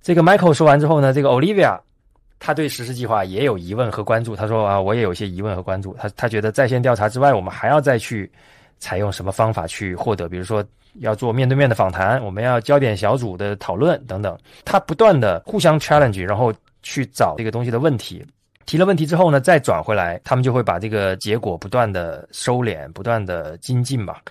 [0.00, 1.76] 这个 Michael 说完之后呢，这个 Olivia
[2.38, 4.36] 他对实施计划也有疑问和关注。
[4.36, 5.96] 他说啊，我也有一些疑问和关注。
[5.98, 8.30] 他他觉得在线调查之外，我们还要再去
[8.78, 10.64] 采用什么方法去获得，比如说
[11.00, 14.38] 要做面对面的访谈，我们要焦点小组的讨论等等。
[14.64, 18.24] 他不断的互相 challenge，然后去找这个东西的问题。
[18.66, 24.22] 提了问题之后呢，再转回来，他们就会把这个结果不断的收敛，不断的精进吧。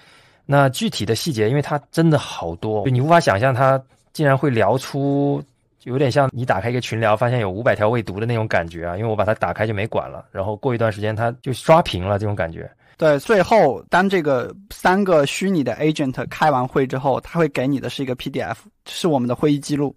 [0.45, 5.41] 那具体的细节，因为它真的好多，你无法想象，它竟然会聊出
[5.84, 8.97] 有点像你打开一个群聊，发现有五百条未读的那种感觉啊！
[8.97, 12.69] 因为我把它打开就没管了，然后过一段时间它就刷屏了，这种感觉。
[12.97, 19.95] 对，最后当这个三个虚拟的 agent 开完会之后，他会给你的是一个 PDF，是我们的会议记录。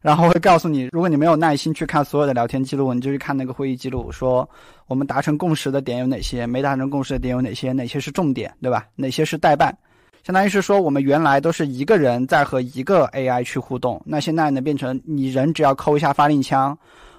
[0.00, 4.48] 然后会告诉你，如果你没有耐心去看所有的聊天记录，你就去看那个会议记录，说
[4.88, 8.88] 我们达成共识的点有哪些，没达成共识的点有哪些，哪些是重点，对吧？
[8.96, 9.76] 哪些是代办？
[10.24, 16.76] 相当于是说，我们原来都是一个人在和一个 AI 去互动，那现在呢，变成你人只要扣一下发令枪，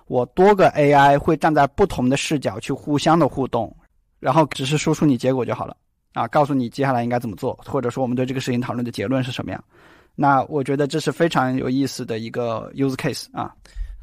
[0.08, 3.76] 我多个 AI 会站在不同的视角去互相的互动，
[4.20, 5.78] 然后只是输出你结果就好了
[6.14, 9.64] 啊，告诉你接下来应该怎么做，或者说我们对这个事情讨论的结论是什么样。
[10.16, 13.54] 那我觉得这是非常有意思的一个 use case 啊。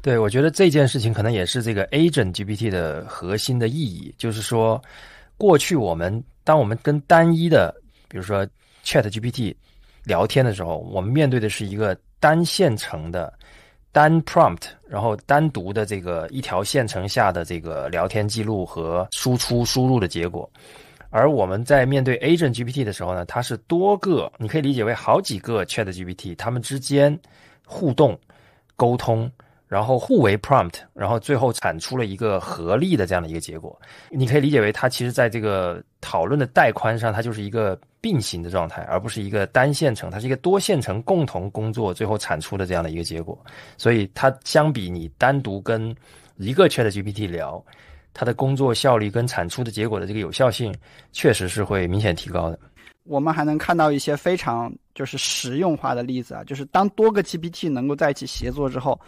[0.07, 4.81] 对，我觉得这件事情可能也是这个 Agent GPT 的核心的意义，就是说，
[5.35, 7.75] 过去我们当我们跟单一的，
[8.07, 8.47] 比如说
[8.85, 9.53] Chat GPT
[10.05, 11.93] 聊天的时候，我们面对的是一个。
[12.21, 13.31] 单线程的
[13.91, 20.49] 单 prompt，然后单独的这个一条线程下的这个聊天记录和输出输入的结果，
[21.09, 27.19] 而我们在面对 Agent GPT 的时候呢，它是多个，你可以理解为好几个 Chat GPT，它们之间
[27.65, 28.17] 互动
[28.77, 29.29] 沟通。
[29.67, 33.79] 然后互为 prompt，然后最后产出了一个合力的这样的一个结果。
[34.09, 43.37] 你可以理解为，它其实在这个讨论的带宽上，它就是一个并行的状态，而不是一个单线程，它是一个多线程共同工作最后产出的这样的一个结果。
[43.77, 45.93] 所以它相比你单独跟
[46.37, 47.61] 一个 Chat GPT 聊，
[48.13, 50.73] 它的工作效率跟产出的结果的这个有效性，
[51.11, 52.57] 确实是会明显提高的。
[53.07, 58.99] 我们还能看到一些非常就是实用化的例子啊，就是当多个 GPT 能够在一起协作之后，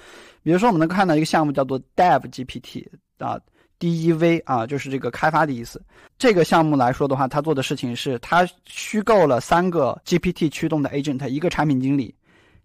[0.41, 3.39] 比如说我们能看到一个项目叫做 Dev GPT 啊
[3.77, 5.81] ，D E V 啊，就是这个开发的意思。
[6.17, 12.15] 这个项目来说的话，它做的事情是它虚构了三个 GPT 驱动的 agent，一个产品经理，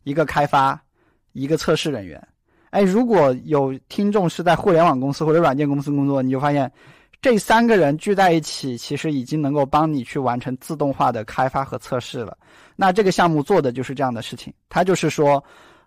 [0.04, 0.80] 一个开发，
[1.32, 2.22] 一个测试人员。
[2.70, 6.70] 哎，如果有听众是在互联网公司或者软件公司工作，你就发现。
[7.24, 12.36] 这三个人聚在一起，其实已经能够帮你去完成自动化的开发和测试了。
[12.76, 14.52] 那这个项目做的就是这样的事情。
[14.68, 15.42] 它就是说，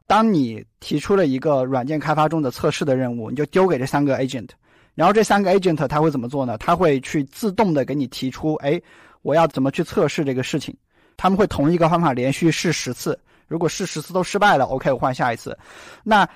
[0.07, 4.49] 当你提出了一个软件开发中的测试的任务，你就丢给这三个 agent，
[4.95, 6.57] 然后这三个 agent 他会怎么做呢？
[6.57, 8.81] 他会去自动的给你提出，哎，
[9.21, 10.75] 我要怎么去测试这个事情？
[11.17, 15.55] 他们会同一个方法连续试十次，如果试十次都失败了，OK，我换下一次。
[16.03, 16.27] 那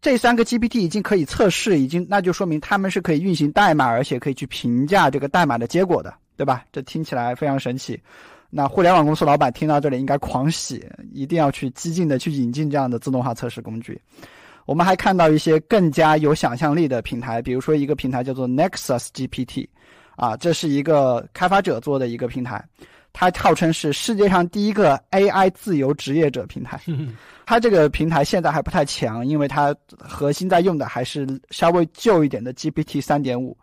[0.00, 6.64] 这三个 GPT 已经可以测试，已经那就说明他们是可以运行代码，而且可以去评价这个代码的结果的，对吧？
[6.70, 8.00] 这听起来非常神奇。
[8.48, 14.00] 那互联网公司老板听到这里应该狂喜，一定要去激进的去引进这样的自动化测试工具。
[14.66, 19.66] 我们还看到一些更加有想象力的平台，比如说一个平台叫做 Nexus GPT，
[20.14, 22.64] 啊，这是一个开发者做的一个平台。
[23.18, 26.78] 它号称是世界上第一个 AI 自由职业者平台，
[27.46, 33.56] 它这个平台现在还不太强，因为它核心在用的还是稍微旧一点的 GPT 三点五。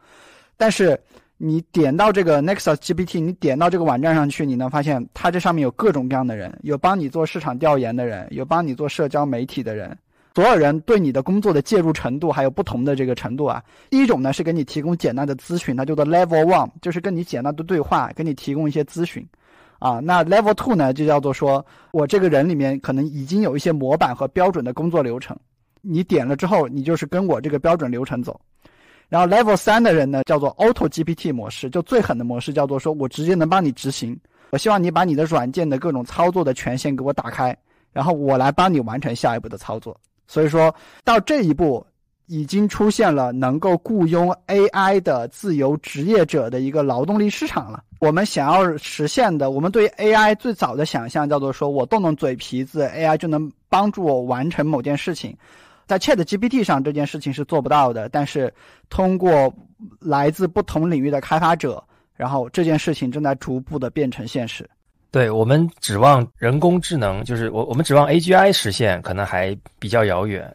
[0.58, 1.00] 但是
[1.38, 9.96] 你点到这个 Nexus GPT，你点到这个网站上去，你能发现它这上面有各种各样的人，有帮你做市场调研的人，有帮你做社交媒体的人，
[10.34, 13.64] 所有人对你的工作的介入程度还有不同的这个程度啊。
[13.92, 19.24] 第一种呢是给你提供简单的咨询，它叫做 Level One，就是跟你简单的对话，给你提供一些咨询。
[19.84, 25.38] 啊，那 level two 呢，就叫做说我这个人里面可能已经有一些模板和标准的工作流程，
[25.82, 28.40] 你点了之后，你就是跟我这个标准流程走。
[29.10, 34.18] 然后 level 三的人呢，叫做 auto GPT 模式，就最狠的模式，叫做说我直接能帮你执行。
[34.52, 37.54] 我希望你把你的软件的各种操作的权限给我打开，
[37.92, 40.00] 然后我来帮你完成下一步的操作。
[40.30, 41.86] 所以说到这一步。
[42.28, 47.84] 已经出现了能够雇佣 AI 的自由职业者的一个劳动力市场了。
[48.00, 55.36] 我们想要实现的，我们对 AI 最早的想象叫做说，我动动嘴皮子，AI 就能帮助我完成某件事情。
[55.86, 58.08] 在 ChatGPT 上，这件事情是做不到的。
[58.10, 58.54] 但是，
[58.90, 59.54] 通过
[60.00, 61.84] 来自不同领域的开发者，
[62.16, 64.70] 然后这件事情正在逐步的变成现实。
[65.12, 70.54] 对我们指望人工智能，就是我我们指望 AGI 实现，可能还比较遥远。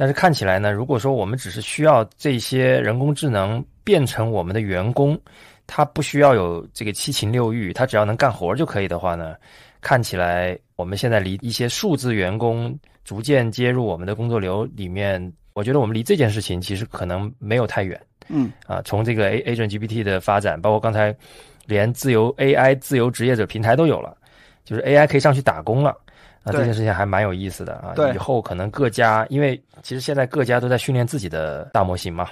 [0.00, 5.20] 但是看起来呢，如果说我们只是需要这些人工智能变成我们的员工，
[5.66, 9.36] 他不需要有这个七情六欲，他只要能干活就可以的话呢，
[9.82, 15.20] 看起来我们现在离一些数字员工逐渐接入我们的工作流里面，
[15.52, 18.00] 我觉得我们离这件事情其实可能没有太远。
[18.28, 21.14] 嗯，啊，从这个 A Agent GPT 的发展，包括刚才
[21.66, 24.16] 连自由 AI 自由职业者平台都有了，
[24.64, 25.94] 就是 AI 可以上去打工了。
[26.42, 27.92] 啊，这件事情还蛮有意思的啊！
[28.14, 32.28] 以后可能各家，因为其实现在各家都在训练自己的大模型嘛。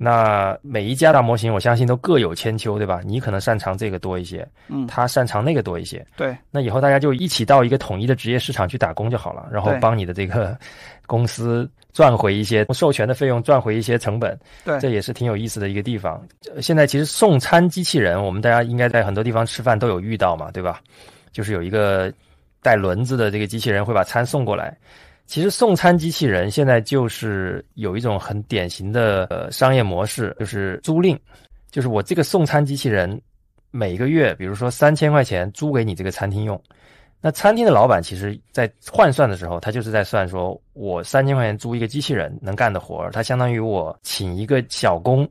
[0.00, 3.00] 那每一家大模型，我相信都各有千秋，对吧？
[3.04, 6.36] 你可能擅长这个多一些，嗯，他擅长那个多一些，对。
[6.52, 10.56] 那以后大家就一起到一个统一的职业市场去打工就好了，然后帮你的这个
[11.06, 16.24] 公司赚回一些授权的费用，赚回一些成本，对，这也是挺有意思的一个地方。
[16.60, 20.80] 现在其实送餐机器人，我们大家应该在很多地方吃饭都有遇到嘛，对吧？
[21.32, 22.12] 就是有一个。
[22.62, 24.76] 带轮子的这个机器人会把餐送过来。
[25.26, 31.18] 其实送餐机器人现在就是有一种很典型的呃商业模式，就是租赁，
[31.70, 33.20] 就是我这个送餐机器人
[33.70, 36.58] 每个月，比如说三千块钱租给你这个餐厅用，
[37.20, 45.28] 那餐厅的老板其实在换算的时候，他就是在算说，我三千块钱租一个机器人能干的活儿，他相当于我请一个小工，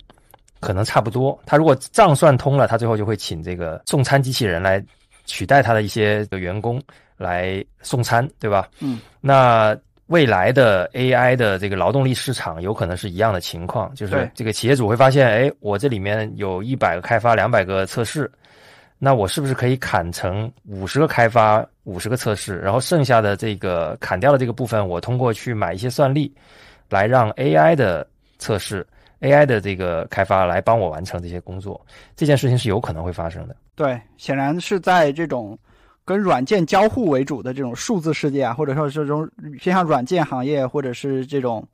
[0.59, 1.37] 可能差不多。
[1.43, 4.83] 他如果账算通了，他最后就会请这个送餐机器人来
[5.25, 6.79] 取代他的一些员工
[7.17, 8.69] 来送餐，对吧？
[8.79, 18.31] 嗯，那未来的 AI 的这个劳动力市场有可能是一样的情况，就是这个企业主会发现，哎，我这里面有一百个开发，两百个测试。
[18.99, 26.33] 那我是不是可以砍成五十个开发，五十个测试，然后剩下的这个砍掉的这个部分，我通过去买一些算力，
[26.89, 28.07] 来让 AI 的
[28.39, 28.83] 测试、
[29.21, 31.79] AI 的这个开发来帮我完成这些工作，
[32.15, 33.55] 这件事情是有可能会发生的。
[33.75, 35.55] 对，显然是在这种
[36.07, 39.29] 跟软件交互为主的这种数字世界啊，或者说这种
[39.59, 41.67] 偏向软件行业，或者是这种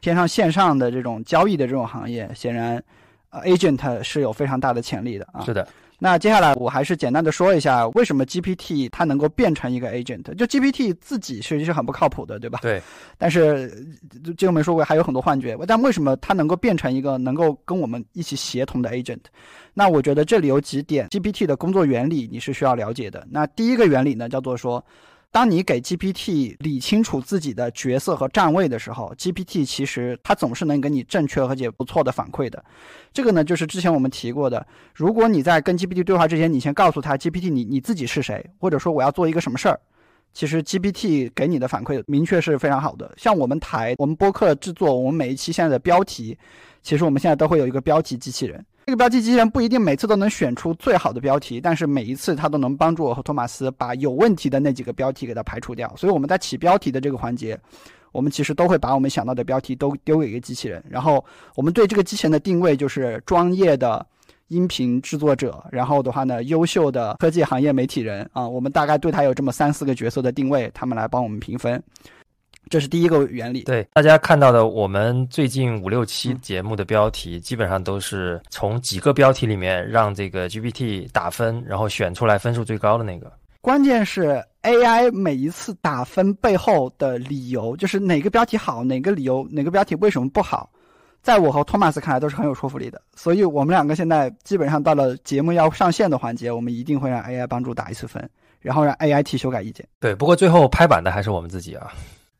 [0.00, 2.82] 偏向线上的这种交易的这种行业，显然
[3.30, 5.44] 呃 agent 是有非常大的潜力的啊。
[5.44, 5.68] 是的，
[5.98, 10.22] 那接下来我还是简单的说一下，为什么 GPT 它能够变成一个 agent？
[10.34, 12.58] 就 GPT 自己其实际是很不靠谱的，对吧？
[12.60, 12.82] 对，
[13.16, 13.86] 但是
[14.22, 15.56] 就这个没说过，还有很多幻觉。
[15.66, 19.20] 但为什么它能够变成一个能够跟我们一起协同的 agent？
[19.72, 23.26] 那我觉得这里有几点 GPT 的工作原理你是需要了解的。
[23.30, 24.84] 那第一个原理呢，叫做说，
[25.32, 32.64] 当你给 GPT 理清楚自己的角色和站位的时候，GPT 其实它总是能给你正确而且不错的反馈的。
[33.12, 39.78] 这个呢，就是之前我们提过的，如果你在跟 GPT 对话之前，你先告诉他 GPT 你你自己是谁，或者说我要做一个什么事儿。
[40.32, 43.12] 其实 GPT 给你的反馈明确是非常好的。
[43.16, 46.36] 像我们台，我们播客制作，我们每一期现在的标题，
[46.82, 48.64] 其实我们现在都会有一个标题机器人。
[48.86, 55.92] 这个标题机器人不一定每次都能选出最好的标题，但是每一次它都能帮助我和托马斯把有问题的那几个标题给它排除掉。
[55.96, 57.58] 所以我们在起标题的这个环节，
[58.12, 61.24] 我们其实都会把我们想到的标题都丢给一个机器人，然后
[61.56, 64.06] 我们对这个机器人的定位就是专业的。
[64.48, 71.82] 音频制作者，然后的话呢，优秀的科技行业媒体人啊，我们大概对他有这么三四个角色的定位，他们来帮我们评分，
[72.68, 73.62] 这是第一个原理。
[73.62, 83.32] 对，大家看到的我们最近五六期节目的标题，基本上都是从几个标题里面让这个 GPT 打分，然后选出来分数最高的那个。
[83.60, 90.70] 关键是 AI 每一次打分背后的理由，就是哪个标题好，哪个理由，哪个标题为什么不好。
[91.22, 99.84] 在我和托马斯看来都是很有说服力的，所以我们两个现在基本上到了节目要上线的环节，我们一定会让 AI 帮助打一次分，然后让 AI 提修改意见。
[99.98, 101.92] 对，不过最后拍板的还是我们自己啊。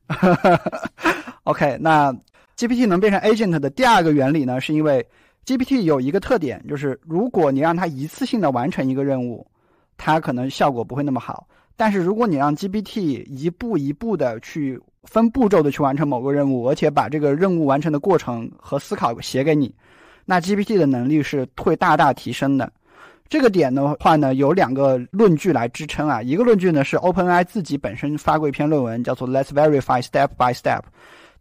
[1.45, 2.13] OK，那
[2.57, 5.07] GPT 能变成 agent 的第二个原理呢，是因为
[5.45, 9.47] GPT 有一个特点，就是如果你让它一次性的完成一个任务，
[9.97, 11.47] 它可能效果不会那么好。
[11.77, 19.75] 但是如果你让 GPT 一步一步的去分步骤的去完成某个任务，而且把这个任务完成的过程和思考写给你，
[20.25, 22.73] 那 GPT 的能力是会大大提升的。
[23.29, 26.23] 这个点的话呢，有两个论据来支撑啊。
[26.23, 30.83] 一个论据呢是 OpenAI 自己本身发过一篇论文，叫做 Let's Verify Step by Step，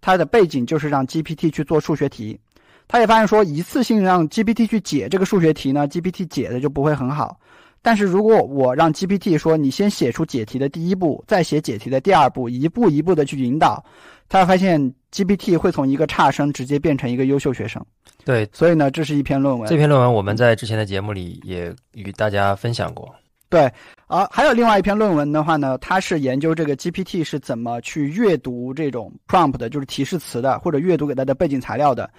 [0.01, 2.39] 它的背景就是让 GPT 去做数学题。
[2.87, 7.39] 他也发现说，一次性让 GPT 去解这个数学题呢，GPT 解的就不会很好。
[7.81, 13.83] 但是如果我让 GPT 说，你先写出解题的第一步，再写解题的第二步，一步一步的去引导，
[14.27, 17.83] 他发现 GPT 会从一个差生直接变成一个优秀学生。
[18.23, 19.69] 对，所以呢，这是一篇论文。
[19.69, 23.13] 这篇论文我们在之前的节目里也与大家分享过。
[23.47, 23.71] 对，
[24.07, 32.09] 啊，还有另外一篇论文的话呢，它是研究这个 GPT 是怎么去阅读这种 prompt 的，就是提示词的，或者阅读给它的背景材料的。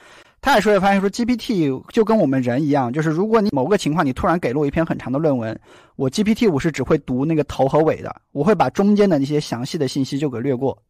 [0.41, 5.59] 他也说也发现说，GPT 就跟我们人一样，就是如果你某个情况你突然给了我一篇很长的论文，
[5.97, 10.81] 我 GPT 我是只会读那个头和尾的，我会把中间的那些详细的信息就给略过。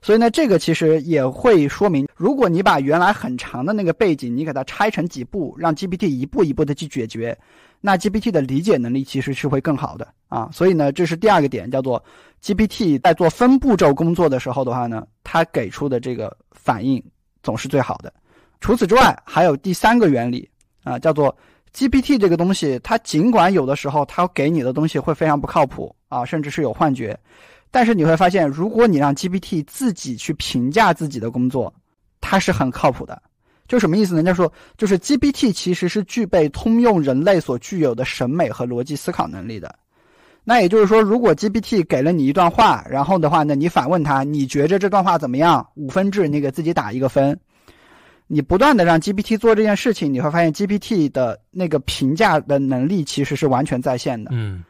[0.00, 7.36] 所以呢，这个其实也会说明，如果你把原来很长的那个背景，你给它拆成几步，让 GPT 一步一步的去解决，
[7.80, 10.48] 那 GPT 的理解能力其实是会更好的啊。
[10.52, 12.02] 所以呢，这是第二个点，叫做
[12.42, 17.02] GPT 在做分步骤工作的时候的话呢，它给出的这个反应
[17.42, 18.12] 总是最好的。
[18.60, 20.48] 除此之外，还有第三个原理
[20.84, 21.36] 啊，叫做
[21.74, 27.18] GPT 这个东西，它尽管有的时候它给你的东西会非常不靠谱啊，甚至是有幻觉。
[27.70, 31.72] 但是你会发现，如果你让 GPT 自己去评价自己的工作，
[32.20, 33.20] 它是很靠谱的。
[33.66, 34.22] 就什么意思呢？
[34.22, 39.78] 就是说，就是 GPT 其实是具备通用人类所具有的审美和逻辑思考能力的。
[40.42, 45.68] 那也就是说，如果 GPT 给了你一段话，然后的话呢，你反问他，你觉着这段话怎么样？
[45.74, 47.38] 五分制，你给自己打一个分。
[48.26, 54.30] 你不断的让 GPT 做这件事情，你会发现 GPT 的那个评价的能力其实是完全在线的。
[54.32, 54.64] 嗯，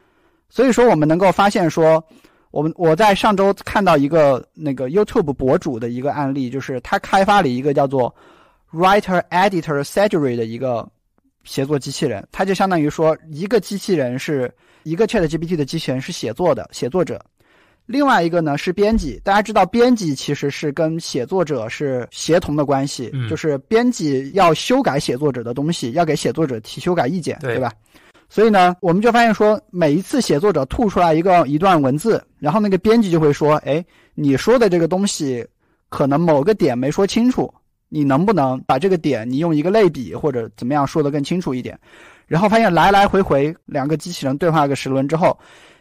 [0.49, 2.03] 所以说我们能够发现说。
[2.51, 8.13] 我们我在上周看到一个那个 YouTube 博主的一个案例，就是他开发了一个叫做
[8.71, 10.87] Writer Editor Surgery 的一个
[11.43, 14.51] 协作机器人，它就相当于说一个机器人是
[14.83, 17.23] 一个 Chat GPT 的机器人是写作的写作者，
[17.85, 23.27] 另外一个呢是编辑，大家知道编辑其实是跟写作者是协同的关系，嗯。
[23.29, 27.55] 就是编辑要修改写作者的东西，要给写作者提修改意见，对。
[27.55, 27.71] 对吧？
[28.29, 35.45] 所以呢，我们就发现说，每一次写作者吐出来一个一段文字，然后那个编辑就会说：“哎，你说的这个东西
[35.89, 37.51] 可能某个点没说清楚，
[37.89, 41.77] 你能不能把这个点你用一个类比或者怎么样说的更清楚一点？”
[42.27, 45.35] 然后发现来来回回两个机器人对话个十轮之后，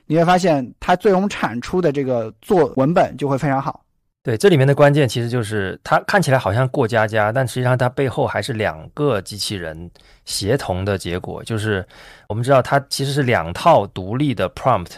[0.06, 3.84] 你会发现它最终产出的这个做文本就会非常好。
[4.22, 9.90] 对，这里面的关键其实就是它看起来好像过家家，但实际上它背后还是两个机器人
[10.26, 11.42] 协同的结果。
[11.44, 11.86] 就是
[12.28, 14.90] 我们知道它其实是两套独立的 prompt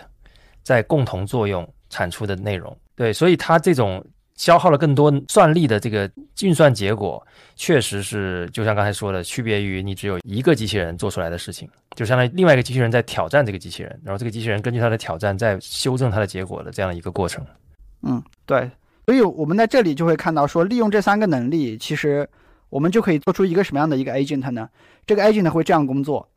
[0.63, 2.77] 在共同作用产出的内容。
[2.97, 4.05] 对，所以它这种
[4.35, 6.11] 消耗了更多算力的这个
[6.41, 17.47] 运算结果，确实是就像刚才说的，区别于你只有一个机器人做出来的事情，就相当于另外一个机器人在挑战这个机器人，然后这个机器人根据它的挑战在修正它的结果的这样一个过程。
[18.03, 18.69] 嗯，对。
[19.11, 22.25] 所以我们在这里就会看到说，利用这三个能力，其实
[22.69, 24.69] 我们就可以做出一个什么样的一个 agent 呢？
[25.05, 26.29] 这个 agent 会这样工作。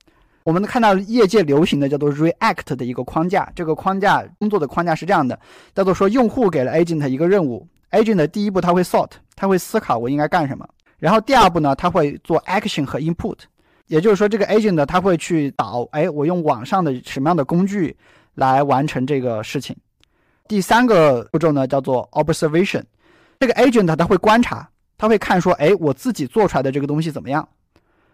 [0.44, 5.40] 我们看到业界流行的叫做 React 的一个框架，这个框架工作的框架是这样的，
[5.76, 10.68] 叫做说用户给了 agent 一个任务，agent 的第一步他会 sort，他会思考我应该干什么，
[10.98, 13.38] 然后第二步呢，他会做 action 和 input，
[13.86, 17.96] 也就是说这个 agent 它会去导，哎，我用网上的什么样的工具
[18.34, 19.78] 来完成这个事情。
[20.48, 22.84] 第三个步骤呢，叫做 observation。
[23.40, 27.48] 这个 agent 它会观察，它会看说，哎，我自己做出来的这个东西怎么样？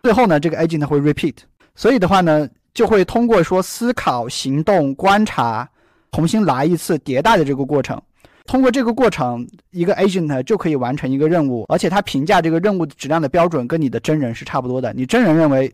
[0.03, 1.35] 最后呢，这个 agent 会 repeat。
[1.75, 5.67] 所以的话呢，就会通过说思考、行动、观察，
[6.11, 8.01] 重新来一次迭代的这个过程。
[8.45, 14.91] 通过这个过程，一个 agent 就可以完成一个任务，而且它评价这个任务质量的标准跟你的真人是差不多的。
[14.93, 15.71] 你真人认为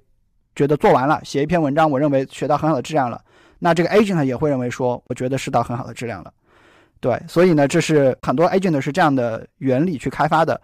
[0.55, 3.21] 觉得做完了，写一篇文章，我认为学到很好的质量了，
[3.59, 6.33] 那这个 agent 也会认为说，我觉得是到很好的质量了。
[7.05, 10.59] 对，所以呢，这是很多 agent 是这样的原理去开发的。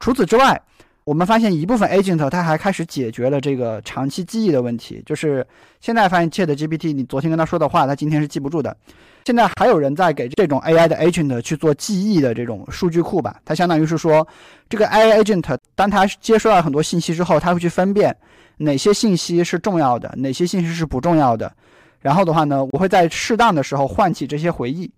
[0.00, 0.60] 除此之外，
[1.04, 5.46] 我们发现一部分 agent 它还开始解决了这个长期记忆的问题，就是
[5.80, 8.76] 现在发现 Chat GPT，你昨天跟他说的话，他今天是记不住的。
[9.24, 14.26] 现在还有人在给这种 AI 的 agent 去做记忆的这种数据库吧，它相当于是说，
[14.68, 18.12] 这个 AI agent 当它接收到很多信息之后，它会去分辨
[18.56, 21.52] 哪些信息是重要的，哪些信息是不重要的。
[22.00, 24.90] 然后的话呢，我会在适当的时候唤起这些回忆，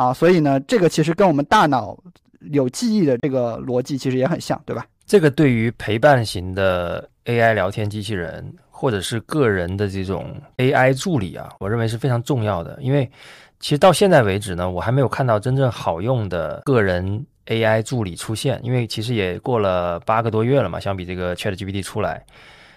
[0.00, 1.94] 啊，所以呢，这个其实跟我们大脑
[2.52, 4.86] 有记忆的这个逻辑其实也很像，对吧？
[5.04, 12.78] 这个对于陪伴型的 AI 聊天机器人，或者是个人的这种 AI 助理啊，我认为是非常重要的。
[12.80, 13.06] 因为
[13.58, 18.58] 其实到现在为止呢，我还没有看到真正好用的个人 AI 助理出现。
[18.62, 22.24] 因为其实也过了八个多月了嘛，相比这个 ChatGPT 出来，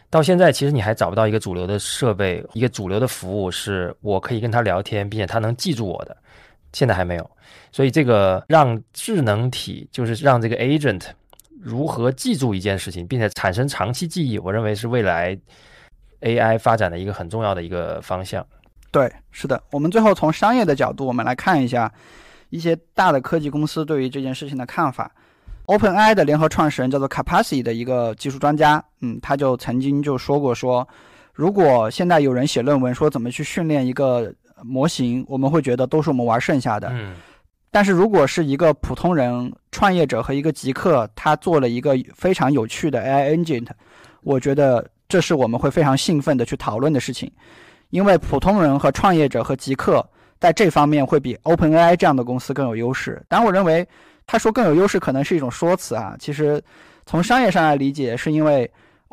[0.10, 6.18] 到现在其实你还找不到一个主流的设备，一个主流的服务是我可以跟他聊天，并且他能记住我的，
[6.74, 7.32] 现在还没有。
[7.72, 11.06] 所以这个让智能体，就是让这个 agent
[11.62, 15.38] 如何记住一件事情，并且产生长期记忆，我认为是未来
[16.22, 18.46] AI 发展的一个很重要的一个方向。
[18.92, 19.62] 对，是的。
[19.72, 21.92] 我们最后从商业的角度，我们来看一下
[22.50, 25.12] 一些大的科技公司对于这件事情的看法。
[25.66, 30.88] OpenAI 的联合创始人叫做 Capacity 的一个技术专家，嗯，他就曾经就说过说，
[31.34, 34.34] 如果现在有人写论文说怎么去训练一个
[34.64, 36.90] 模型，我们会觉得都是我们玩剩下的。
[36.92, 37.16] 嗯，
[37.72, 43.68] 但是如果是一个普通人、创业者和一个极客，他做了一个非常有趣的 AI engine，
[44.22, 47.32] 我觉得这是我们会非常兴奋的去讨论的事情，
[47.90, 50.08] 因为普通人和创业者和极客
[50.40, 53.22] 在这方面会比 OpenAI 这样的公司更有优势。
[53.28, 53.88] 当然，我认为
[54.26, 56.62] 他说更有优势可能是一种说辞啊，其实
[57.06, 58.70] 从商业上来理解，是因为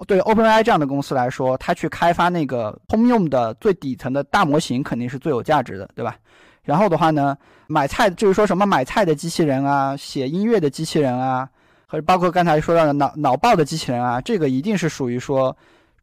[0.07, 6.17] 对 OpenAI 这样的公司来说，它去开发那个通用的最底层的大模型肯定是最有价值的，对吧？
[6.63, 7.37] 然后的话呢，
[7.67, 11.49] 买菜就是说什么买菜的机器人啊，写音乐的机器人啊，
[11.87, 15.57] 和包括刚才说到的脑脑爆的机器人啊，这个一定是属于说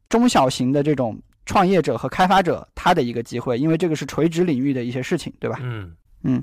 [0.08, 5.58] 中小型的这种创业者和开发者他的一个机会，因为这个是垂直领域的一些事情，对吧？
[5.62, 5.92] 嗯
[6.22, 6.42] 嗯。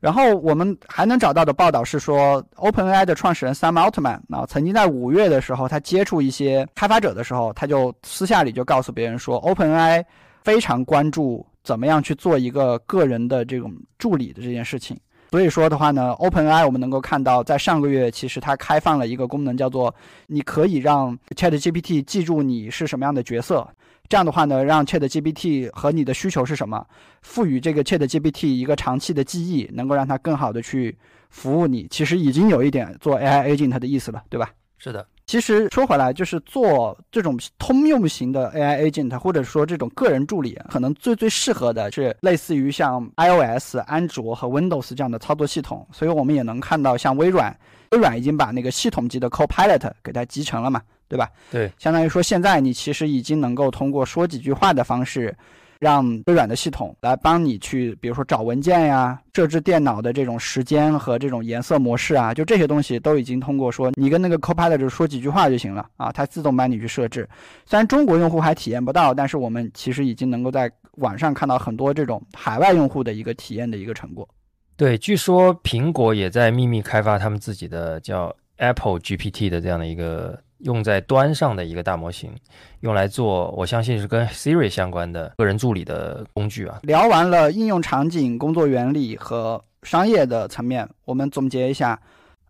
[0.00, 10.04] 然后我们还能找到的报道是说，OpenAI 的创始人 Sam Altman 啊，曾经在五月的时候，他接触一些开发者的时候，他就私下里就告诉别人说，OpenAI
[10.44, 14.96] 非常关注怎么样去做一个个人的这种助理的这件事情。
[15.30, 19.94] 所以说的话呢，OpenAI 我们能够看到，在上个月其实它开放了一个功能，叫做
[20.26, 23.68] 你可以让 ChatGPT 记住你是什么样的角色。
[24.08, 26.86] 这样的话呢，让 ChatGPT 和你的需求是什么，
[27.22, 30.96] 赋予这个 ChatGPT 一个长期的记忆，能够让它更好的去
[31.28, 31.86] 服务你。
[31.90, 34.50] 其实已经有一点做 AI agent 的意思了，对吧？
[34.78, 45.86] 是的，其实说回来，就是做这种通用型的 AI agent，或者说这种个人助理，可能最最适合的是类似于像 iOS、安卓和 Windows 这样的操作系统。
[45.92, 47.54] 所以我们也能看到，像微软，
[47.90, 51.28] 微软已经把那个系统级的 Copilot 给它集成了嘛，对吧？
[51.50, 55.34] 对，相当于说现在你其实已经能够通过说几句话的方式。
[55.80, 67.28] 让微软的系统来帮你去，比如说找文件呀，设置电脑的这种时间和这种颜色模式啊，就这些东西都已经通过说你跟那个 Copilot 说几句话就行了啊，它自动帮你去设置。
[67.64, 74.28] 虽然中国用户还体验不到，但是我们其实已经能够在网上看到很多这种海外用户的一个体验的一个成果。
[74.76, 80.36] 对，据说苹果也在秘密开发他们自己的叫 Apple GPT 的这样的一个。
[80.58, 82.32] 用在端上的一个大模型，
[82.80, 86.80] 用来做，我相信是跟 Siri 相关的个人助理的工具啊。
[86.82, 92.00] 聊完了应用场景、工作原理和商业的层面，我们总结一下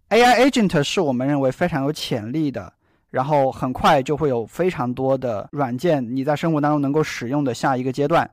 [0.09, 2.73] ，AI agent 是我们认为非常有潜力的，
[3.11, 8.31] 然后很快就会有非常多的软件你在生活当中能够使用的下一个阶段。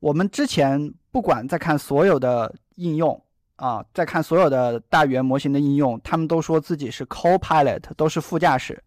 [0.00, 3.20] 我们之前不管在看所有的应用。
[3.56, 8.82] 啊，再看所有的大语言模型的应用，他们都说自己是 co-pilot，都是副驾驶。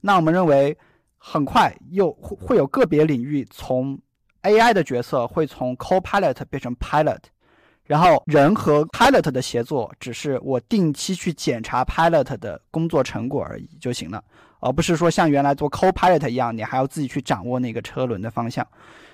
[0.00, 0.76] 那我们认为，
[1.18, 3.98] 很快又会会有个别领域从
[4.42, 7.18] AI 的角色会从 co-pilot 变成 pilot，
[7.84, 14.24] 然后人和 pilot 的协作只是我定期去检查 pilot 的工作成果而已就行了，
[14.60, 18.66] 而不是说像原来做 co-pilot 一样，你还要自己去掌握那个车轮的方向。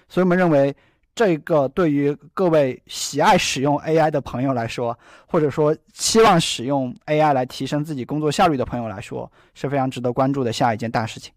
[0.09, 0.73] 所以我们认为。
[1.15, 11.33] 这个对于各位喜爱使用 AI 的朋友来说，或者说期望使用 AI 来提升自己工作效率的朋友来说，是非常值得关注的下一件大事情。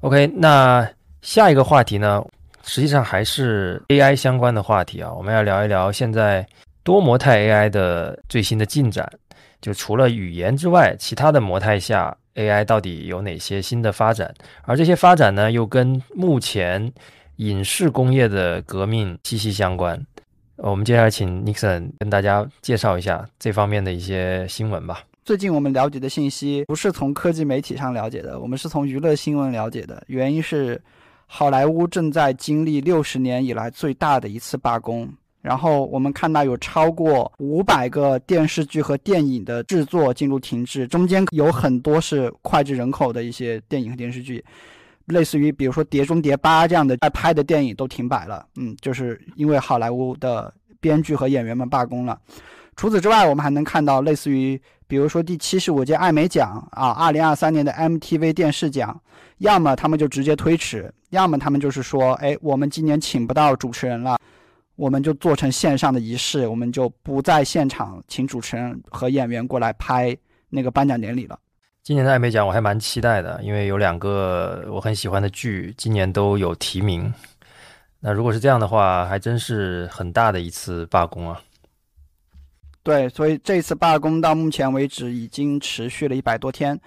[0.00, 0.88] OK，那
[1.22, 2.24] 下一个话题呢，
[2.64, 6.46] 实际上还是 AI 相关的话题啊，我们要聊一聊现在
[6.82, 9.08] 多模态 AI 的最新的进展。
[9.60, 14.32] 就除了语言之外，其他的模态下 AI 到底有哪些新的发展？
[14.62, 16.92] 而这些发展呢，又跟目前
[17.38, 20.00] 影视工业的革命息息相关。
[20.56, 25.04] 我们接下来请 Nixon 跟大家介绍一下这方面的一些新闻吧。
[25.24, 30.02] 最近我们了解的信息不是从科技媒体上了解的，我们是从娱乐新闻了解的。
[30.08, 30.80] 原因是
[31.26, 35.08] 好莱坞正在经历六十年以来最大的一次罢工，
[35.40, 44.44] 然后我们看到有超过五百个电视剧和电影的制作进入停滞，中间有很多是脍炙人口的一些电影和电视剧。
[45.08, 52.18] 类似于比如说《碟中谍八》这样的在拍的电影都停摆了，嗯，就是因为好莱坞的编剧和演员们罢工了。
[52.76, 59.00] 除此之外，我们还能看到类似于比如说第七十五届艾美奖啊，二零二三年的 MTV 电视奖，
[59.38, 64.16] 要么他们就直接推迟，要么他们就是说，哎，我们今年请不到主持人了，
[64.76, 70.16] 我们就做成线上的仪式，我们就不在现场请主持人和演员过来拍
[70.48, 71.36] 那个颁奖典礼了。
[71.88, 77.10] 今年的艾美奖我还蛮期待的，因为有两个我很喜欢的剧，今年都有提名。
[77.98, 81.40] 那如果是这样的话，还真是很大的一次罢工啊。
[82.82, 86.78] 对，所以这次罢工到目前为止已经持续了一百多天。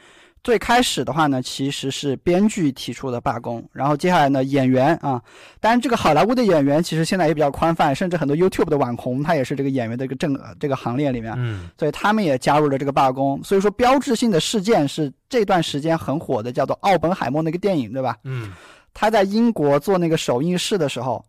[0.43, 5.21] 最开始的话呢，其实是编剧提出的罢工，然后接下来呢，演员啊，
[5.59, 13.39] 当然这个好莱坞的演员其实现在也比较宽泛，甚至很多 YouTube 的网红他也是这个演员的一个正这个行列里面，嗯，所以他们也加入了这个罢工。
[13.43, 18.17] 所以说，标志性的事件是这段时间很火的，叫做《奥本海默》那个电影，对吧？
[18.23, 18.51] 嗯，
[18.95, 21.23] 他在英国做那个首映式的时候，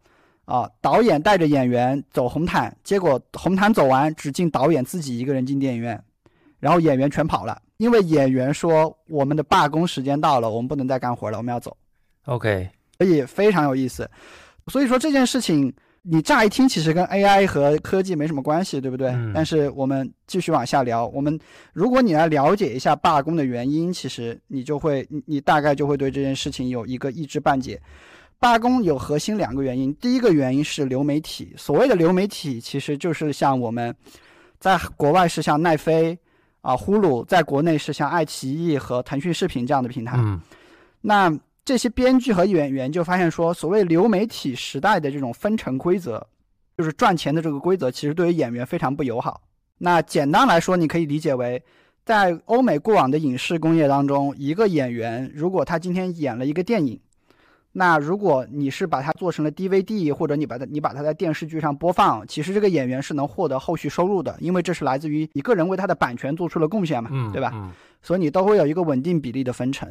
[0.47, 6.03] 啊，导演带着演员走红毯，结果红毯走完，只进导演自己一个人进电影院。
[6.59, 11.77] 然后演员全跑了，因为演员说我们的罢工时间到了，我们不能再干活了，我们要走。
[12.27, 14.09] OK，所以非常有意思。
[14.69, 19.13] 所以说这件事情，你乍一听其实跟 AI 和科技没什么关系，对不对？
[19.35, 21.37] 但是我们继续往下聊，我们
[21.73, 27.83] 如果你来了解一下罢工的原因，其实你就会，你你大概就会对这件事情有一个一知半解。
[28.39, 33.93] 罢工有核心两个原因，第一个原因是流媒体，所谓的流媒体其实就是像我们
[34.61, 36.17] 在国外是像奈飞。
[36.63, 40.17] 啊，呼噜在国内是像爱奇艺和腾讯视频这样的平台。
[40.17, 40.41] 嗯，
[41.03, 41.31] 那
[41.65, 46.27] 这些编剧和演员就发现说，所谓流媒体时代的这种分成规则，
[46.79, 49.43] 就是赚钱的这个规则，其实对于演员非常不友好。
[49.79, 51.63] 那简单来说，你可以理解为，
[52.05, 56.99] 在欧美过往的影视工业当中，一个演员如果他今天演了一个电影。
[57.75, 67.73] 那如果你是把它做成了 DVD，或者你把它你把它在电视剧上播放，其实这个演员是能获得后续收入的，因为这是来自于你个人为他的版权做出了贡献嘛，对吧？
[68.03, 69.91] 所以你都会有一个稳定比例的分成。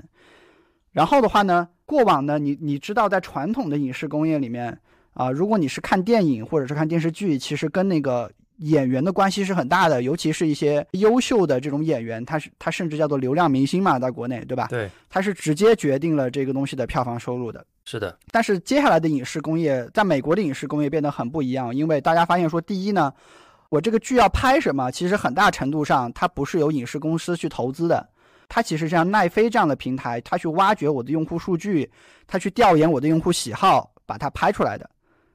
[0.92, 4.78] 然后的话呢，过往呢，你你知道在传统的影视工业里面
[5.14, 14.68] 啊，如果你是看电影或者是看电视剧，其实跟那个演员的关系是很大的，尤其是一些优秀的这种演员，他是他甚至叫做流量明星嘛，在国内，对吧？
[14.70, 17.66] 对，他是直接决定了这个东西的票房收入的。
[17.84, 23.12] 是的，但是接下来的影视工业，在美国的影视工业变得很不一样，因为大家发现说，第一呢，
[23.70, 28.08] 我这个剧要拍什么，其实很大程度上它不是由影视公司去投资的，
[28.48, 31.90] 它其实像奈飞这样的平台，它去挖掘我的用户数据，
[32.28, 34.90] 它去调研我的用户喜好，把它拍出来的。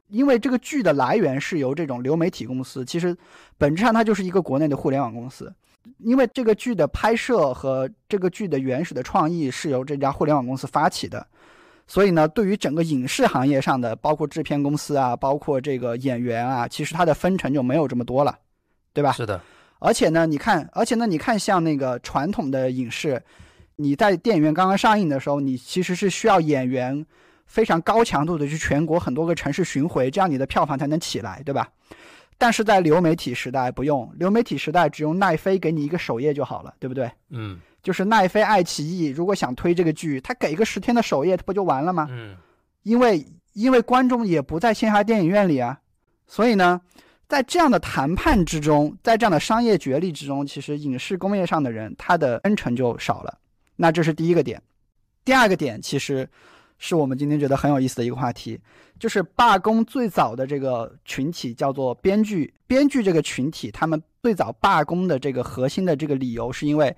[0.08, 3.16] 因为这个剧的来源是由这种流媒体公司，其实
[3.58, 5.52] 本质上它就是一个国内的互联网公司。
[5.98, 11.24] 因为这个剧的拍摄和这个剧的原始的创意是由这家互联网公司发起的，
[11.86, 18.38] 所以呢，对于整个影视行业上的，包括制片公司啊，包括这个演员啊，其实它的分成就没有这么多了，
[18.92, 19.12] 对吧？
[19.12, 19.40] 是的。
[19.78, 23.22] 而且呢，你看，而且呢，你看像那个传统的影视，
[23.76, 27.06] 你在电影院刚刚上映的时候，你其实是需要演员。
[27.48, 31.68] 非常高强度的去全国很多个城市巡回，这样你的票房才能起来，对吧？
[32.36, 37.08] 但是在流媒体时代不用，流媒体时代只用奈飞给你一个首页就好了，对不对？
[37.30, 42.08] 嗯，就是奈飞、爱奇艺，如果想推这个剧，他给一个十天的首页，不就完了吗？
[42.10, 42.34] 嗯，
[42.82, 45.78] 因为因为观众也不在线下电影院里啊，
[46.26, 46.80] 所以呢，
[47.28, 53.38] 在这样的谈判之中，在这样的商业角力之中，其实影视工业上的人他的恩成就少了。
[53.76, 54.60] 那这是第一个点，
[55.24, 56.28] 第二个点其实。
[56.78, 58.60] 是我们今天觉得很有意思的一个话题，
[58.98, 62.52] 就是罢工最早的这个群体叫做编剧。
[62.66, 66.94] 编剧这个群体，他们最早罢工的这个核心的这个理由，是因为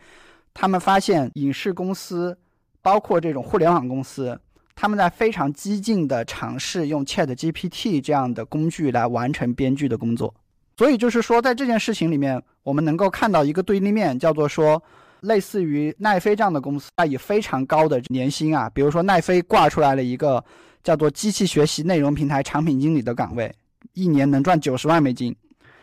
[0.61, 2.37] 他们发现影视公司，
[2.83, 4.37] 包括这种互联网公司，
[4.75, 10.35] 他们在非常激进的尝试用 Chat GPT 这样的工具来完成编剧的工作。
[10.77, 14.83] 所以就是说，在这件事情里面，我们能够看到一个对立面，叫做说。
[15.21, 20.45] 类似于奈飞这样的公司，它以非常高的年薪啊，比如说奈飞挂出来了一个
[20.83, 23.53] 叫做机器学习内容平台产品经理的岗位，
[23.95, 25.35] 一年能赚九十万美金。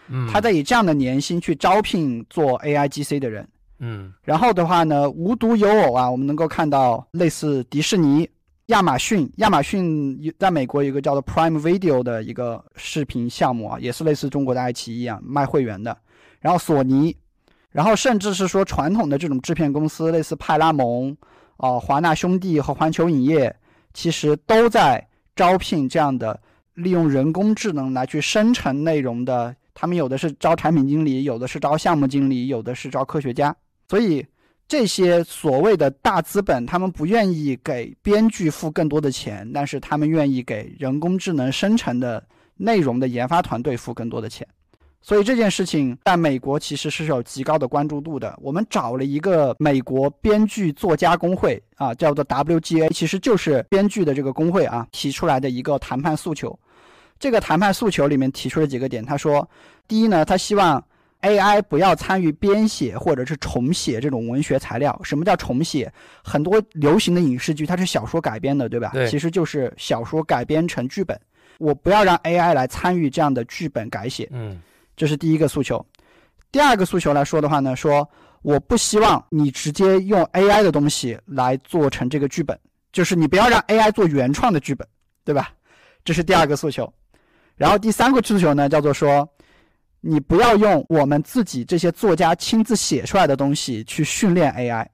[0.08, 3.46] 嗯，他在以这样的年薪去招聘做 AI GC 的人。
[3.80, 8.30] 嗯，然后的话呢，无独有偶啊，我们能够看到类似迪士尼、
[8.68, 15.98] 亚马逊，亚马逊在美国有一个叫做 Prime Video 的一个视频项目啊，也是类似中国的爱奇艺啊，卖会员的。
[16.40, 17.16] 然后索尼。
[17.72, 21.14] 然后甚至是说传统的这种制片公司，类似派拉蒙、
[21.58, 23.54] 哦华纳兄弟和环球影业，
[23.94, 25.06] 其实都在
[25.36, 26.40] 招聘这样的
[26.76, 29.54] 利用人工智能来去生成内容的。
[29.74, 33.54] 他们有的是招产品经理，有的是招项目经理，有的是招科学家。
[33.88, 34.26] 所以
[34.68, 42.24] 这些所谓的大资本，他们不愿意给编剧付更多的钱，但是他们愿意给人工智能生成的
[42.56, 44.48] 内容的研发团队付更多的钱。
[45.02, 48.36] 所以这件事情在美国其实是有极高的关注度的。
[48.42, 56.58] 我们找了一个美国编剧作家工会啊，叫做 WGA，其实就是编剧的这个工会啊提出来的一个谈判诉求。
[57.20, 59.48] 这个谈判诉求里面提出了几个点，他说，
[59.88, 60.84] 第一呢，他希望
[61.26, 64.98] AI 不要参与编写或者是重写这种文学材料。
[65.04, 65.92] 什么叫重写？
[66.24, 68.92] 很多流行的影视剧它是小说改编的，对吧？
[68.94, 69.10] 对。
[69.10, 71.20] 其实就是小说改编成剧本。
[71.58, 74.30] 我不要让 AI 来参与这样的剧本改写。
[74.32, 74.62] 嗯。
[74.96, 75.84] 这是第一个诉求，
[76.52, 78.08] 第二个诉求来说的话呢，说
[78.44, 82.58] 我不希望你直接用 AI 的东西来做成这个剧本，
[82.94, 84.88] 就是你不要让 AI 做原创的剧本，
[85.24, 85.50] 对吧？
[86.06, 86.94] 这是第二个诉求。
[87.56, 89.28] 然后第三个诉求呢，叫做说，
[90.08, 94.86] 你不要用我们自己这些作家亲自写出来的东西去训练 AI。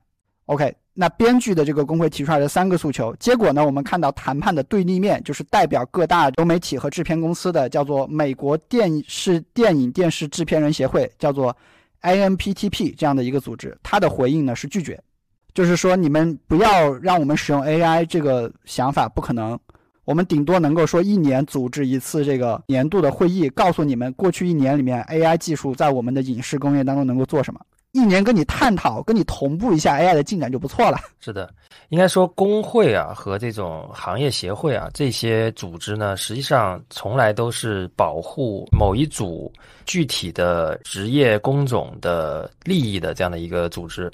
[0.45, 0.73] OK。
[0.93, 3.65] 那编剧的这个工会提出来的三个诉求，结果呢？
[3.65, 11.55] 我们看到谈判的对立面就是代表各大流媒体和制片公司的，叫做美国电视电影电视制片人协会，叫做
[12.01, 13.75] AMPTP 这样的一个组织。
[13.81, 15.01] 它的回应呢是拒绝，
[15.53, 19.57] 就是说你们不要让我们使用 AI 这个想法不可能，
[20.11, 27.61] 我们顶多能够说一年组织一次这个年度的会议，告诉你们过去一年里面 AI 技术在我们的影视工业当中能够做什么。
[27.91, 30.97] 一年跟你探讨，跟你同步一下 AI 的进展就不错了。
[31.19, 31.53] 是的，
[31.89, 39.51] 应该说工会啊和这种行业协会啊这些组织呢，实际上从来都是保护某一组
[39.85, 44.09] 具体的职业工种的利益的这样的一个组织，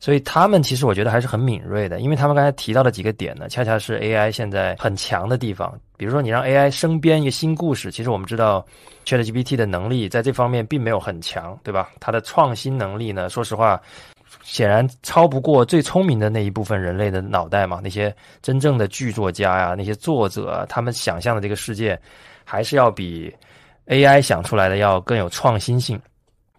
[0.00, 5.78] 所以他们其实我觉得还是很敏锐的，因为他们刚才提到的几个点呢，恰恰是 AI 现在很强的地方。
[5.98, 8.64] 比如说，你让 AI 生编一个新故事，其实我们知道。
[9.08, 11.88] ChatGPT 的能力在这方面并没有很强，对吧？
[11.98, 13.26] 它的创新能力呢？
[13.30, 13.80] 说实话，
[14.42, 17.80] 显然超不过最聪明的那一部分人类的脑袋嘛。
[17.82, 21.98] 那些真正的剧作家呀，那些作者，他们想象的这个世界，
[22.44, 23.34] 还是要比
[23.86, 25.98] AI 想出来的要更有创新性。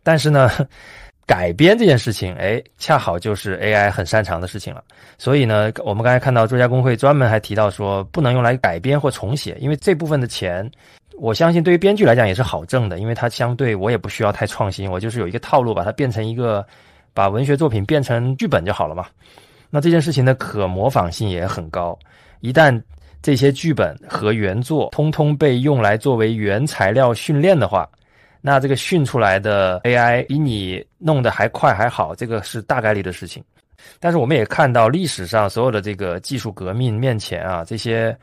[0.02, 0.50] 但是呢，
[1.28, 4.84] 改编这件事情，哎，恰好就是 AI 很擅长的事情了。
[5.20, 10.68] 所以呢，我们刚才看到作家工会专门还提到说，不能用来改编或重写，因为这部分的钱。
[11.20, 16.66] 我相信对于编剧来讲也是好挣的，因为它相对我也不需要太创新，我就是有一个套路，把它变成一个
[17.14, 19.06] 把文学作品变成剧本就好了嘛。
[19.70, 21.98] 那这件事情的可模仿性也很高，
[22.40, 22.82] 一旦
[23.22, 27.88] 这些剧本和原作通通被用来作为原材料训练的话，
[28.42, 33.44] 那这个训出来的 AI 比你弄得还快还好，这个是大概率的事情。
[34.00, 38.18] 但是我们也看到历史上所有的这个技术革命面前啊，这些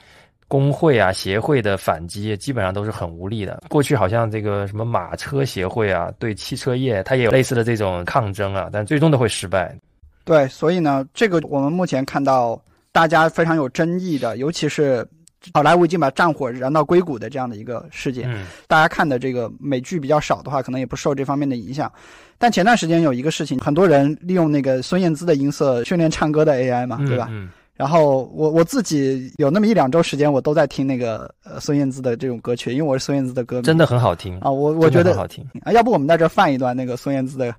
[0.48, 3.62] 工会啊、协会的反击基本上都是很无力的。
[3.68, 9.76] 过去好像这个什么马车协会啊，对汽车业它也有类似的这种抗争啊，但最终都会失败。
[10.24, 12.60] 对，所以呢，这个我们目前看到
[12.92, 15.06] 大家非常有争议的，尤其是
[15.54, 18.28] 好莱坞已经把战火燃到硅谷的这样的一个事件。
[18.32, 21.90] 嗯，大家看的这个美剧比较少的话，可能也不受这方面的影响。
[22.38, 27.28] 但前段时间有一个事情，很多人利用那个孙燕姿的音色训练唱歌的 AI 嘛，对吧？
[27.30, 34.50] 嗯，然后我我自己有那么一两周时间，我都在听那个呃孙燕姿的这种歌曲，因为我是孙燕姿的歌迷，真的很好听啊。
[34.50, 37.54] 我我觉得很好听啊，要不我们在这放一段那个孙燕姿的。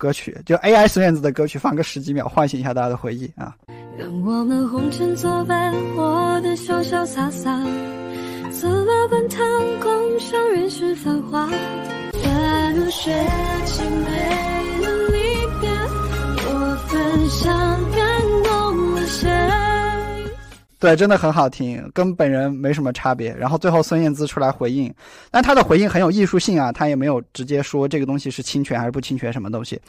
[0.00, 3.56] 歌曲就 AI 孙燕姿的歌曲，放个十几秒，唤醒一下大家的回忆啊。
[3.98, 7.60] 让我们红尘作伴，活得潇潇洒洒，
[8.52, 9.44] 走了奔腾，
[9.80, 11.48] 共享人世繁华。
[11.48, 13.10] 踏入血
[13.66, 15.18] 清没了离
[15.60, 15.68] 别，
[16.46, 17.52] 我分享
[17.96, 18.57] 感动？
[20.80, 23.34] 对，真的很好听，跟本人没什么差别。
[23.34, 24.94] 然后最后孙燕姿出来回应，
[25.28, 29.80] 但她的回应很有艺术性啊，她也没有直接说这个东西是侵权还是不侵权什么东西，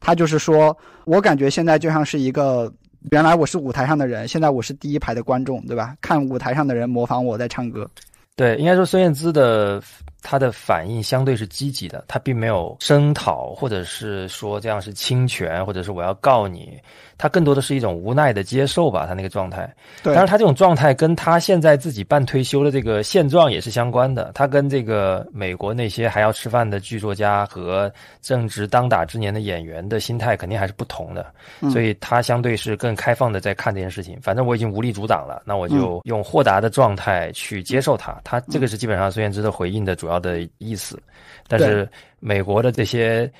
[0.00, 0.74] 她就是说
[1.04, 2.72] 我感觉现在就像是一个
[3.10, 5.94] 原来我是舞台上的人，现在我是第一排的观众，对吧？
[6.00, 7.86] 看舞台上的人模仿我在唱歌。
[8.34, 9.82] 对，应该说孙燕姿的
[10.30, 16.78] 她的反应相对是积极的，他并没有声讨或者是说这样是侵权，或者是我要告你。
[17.16, 19.68] 他更多的是一种无奈的接受吧，他那个状态。
[20.04, 24.30] 对，当然他这种状态跟他现在自己半退休的这个现状也是相关的。
[24.34, 31.26] 他跟这个美国那些还要吃饭的剧作家和正值当打之年的演员的心态肯定还是不同的。
[31.72, 34.16] 所以他相对是更开放的在看这件事情。
[34.22, 38.16] 反正我已经无力阻挡了，那我就用豁达的状态去接受他。
[38.22, 41.00] 他这个是基本上孙燕姿的回应的主要的意思。
[41.46, 41.88] 但是
[42.20, 43.30] 美国的这些。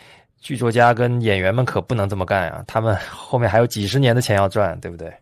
[0.41, 2.63] 剧作家跟演员们可不能这么干啊！
[2.65, 5.13] 他们后面还有几十年的钱要赚，对不对？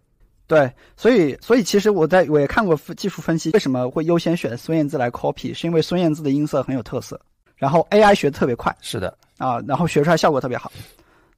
[0.46, 7.18] 对，所以所以其实我在我也看过技术分析，为什么会优先选孙燕姿来 copy，是因为孙燕姿的音色很有特色，
[7.56, 10.70] 然后 AI 学的特别快，是的啊，然后学出来效果特别好，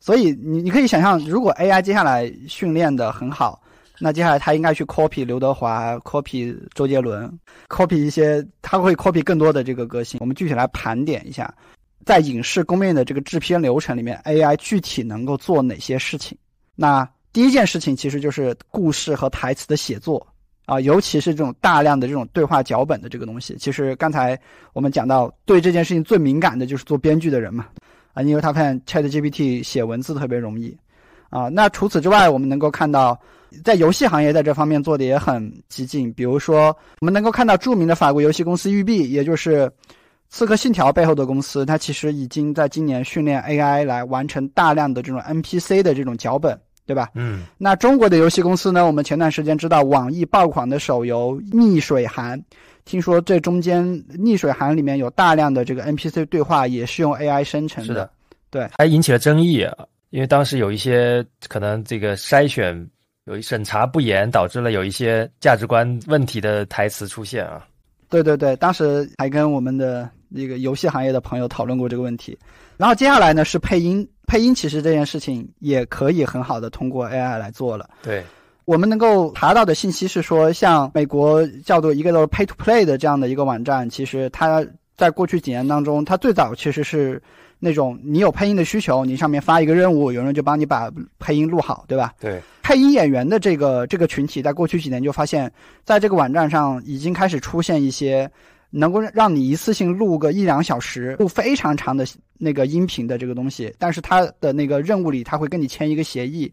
[0.00, 3.62] 所以你你可以想象，如果 AI 接下来训练的很好，
[4.01, 7.30] 那接下来他应该去 copy 刘德华，copy 周杰伦
[7.68, 10.18] ，copy 一些，他会 copy 更多的这个歌星。
[10.20, 11.53] 我们具体来盘点一下。
[12.07, 16.38] 在影视工业的这个制片流程里面，AI 具体能够做哪些事情？
[16.74, 20.26] 那第一件事情其实就是故事和台词的写作
[20.64, 23.57] 啊，尤其是这种大量的这种对话脚本的这个东西。
[23.59, 24.38] 其实刚才
[24.72, 27.66] 我们讲到，对这件事情最敏感的就是做编剧的人嘛
[28.14, 30.74] 啊，因为他发现 ChatGPT 写文字特别容易
[31.28, 31.49] 啊。
[31.49, 33.20] 那除此之外，我们能够看到，
[33.64, 36.12] 在游戏行业在这方面做的也很激进。
[36.12, 39.70] 比如说，我们能够看到著名的法国游戏公司育碧，也就是。
[40.30, 47.09] 刺客信条背后的公司，它其实已经在今年训练 AI 来完成大量的这种 NPC 的这种脚本，对吧？
[47.14, 47.44] 嗯。
[47.57, 48.84] 那中国的游戏公司呢？
[48.84, 52.38] 我们前段时间知道网易爆款的手游《逆水寒》，
[52.84, 53.82] 听说这中间
[54.18, 57.86] 《逆水寒》里面有大量的这个 NPC 对话也是用 AI 生成的。
[57.86, 58.11] 是的，
[58.51, 59.74] 对，还引起了争议啊，
[60.11, 62.86] 因为当时有一些可能这个筛选
[63.28, 67.64] 有审查不严，导致了有一些价值观问题的台词出现啊。
[68.08, 70.10] 对对对，当时还跟我们的。
[70.30, 72.38] 那个游戏行业的朋友讨论过这个问题，
[72.76, 77.88] 然后接下来呢是配音，配音其实这件事情也可以很好的通过 AI 来做了。
[78.02, 78.22] 对，
[78.66, 84.62] 我们能够查到的信息是说，像美国叫做一个叫做 Pay to Play 的这样的一个网站，其实它
[84.98, 87.22] 在过去几年当中，它最早其实是
[87.59, 92.14] 那种你有配音的需求，你上面发一个任务，有人就帮你把配音录好，对吧？
[92.20, 95.50] 对，配音演员的这个这个群体，在过去几年就发现，
[95.84, 98.30] 在这个网站上已经开始出现一些。
[98.70, 102.06] 能够让你一次性录个一两小时，录非常长的
[102.36, 106.52] 那个音频的这个东西，但是他的那个任务里，他会跟你签一个协议，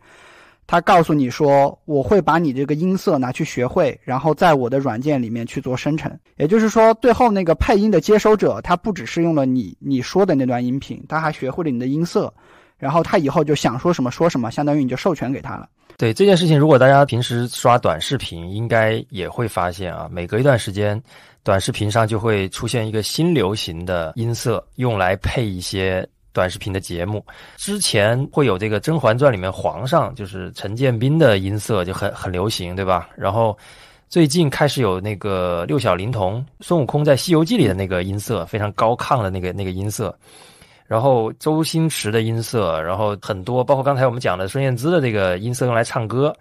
[0.68, 6.12] 他告诉你说，我会把你这个音色拿去学会，然后在我的软件里面去做生成。
[6.38, 12.34] 也就是说，最后那个配音的接收者，他不只是用了你你说的那段音频，他还学会了你的音色，
[12.78, 15.70] 然后他以后就想说什么说什么，相当于你就授权给他了。
[15.98, 21.02] 对这件事情，如果大家平时刷短视频，应该也会发现啊，每隔一段时间。
[21.44, 26.04] 短视频上就会出现一个新流行的音色，用来配一些
[26.36, 27.26] 短视频的节目。
[27.56, 33.10] 之前会有这个《甄嬛传》里面皇上就是陈建斌的音色就很很流行，对吧？
[33.16, 33.58] 然后
[34.10, 40.14] 最近开始有那个六小龄童孙悟空在《西游记》里的那个音色，非常高亢的那个那个音色。
[40.86, 46.32] 然后周星驰的音色，然后很多，包括刚才我们讲的孙燕姿的这个音色用来唱歌，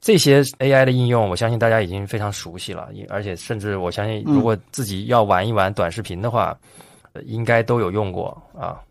[0.00, 2.88] 这些 AI 的应用，我相信大家已经非常熟悉了。
[3.08, 6.58] 而且甚至我相信，如果自己要玩一玩短视频的话，
[7.26, 8.82] 应该都有用过啊。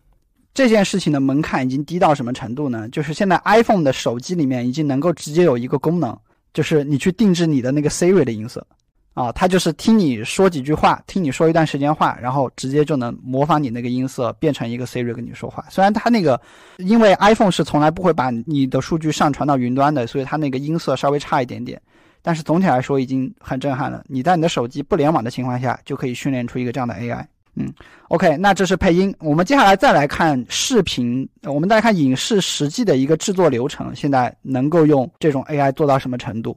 [0.56, 2.88] 这件事情的门槛已经低到什么程度呢？
[2.88, 6.18] 就是现在 iPhone 的手机里面已经能够直接有一个功能，
[6.54, 8.66] 就是你去定制你的那个 Siri 的音色。
[9.12, 15.62] 啊，它就是听你说几句话，听你说一段时间话，然后直接就能模仿你那个音色，变成一个 Siri 跟你说话。
[15.68, 16.40] 虽然它那个，
[16.78, 21.78] 因为 iPhone 是从来不会把你的数据上传到云端的，所以它那个音色稍微差一点点。
[22.22, 24.02] 但是总体来说已经很震撼了。
[24.06, 27.24] 你在你的手机不联网的情况下，就可以训练出一个这样的 AI。
[27.58, 27.72] 嗯
[28.08, 29.14] ，OK，那这是配音。
[29.18, 36.54] 我们接下来再来看视频，我们再看影视实际的一个制作流程，现在能够用这种 AI 做到什么程度？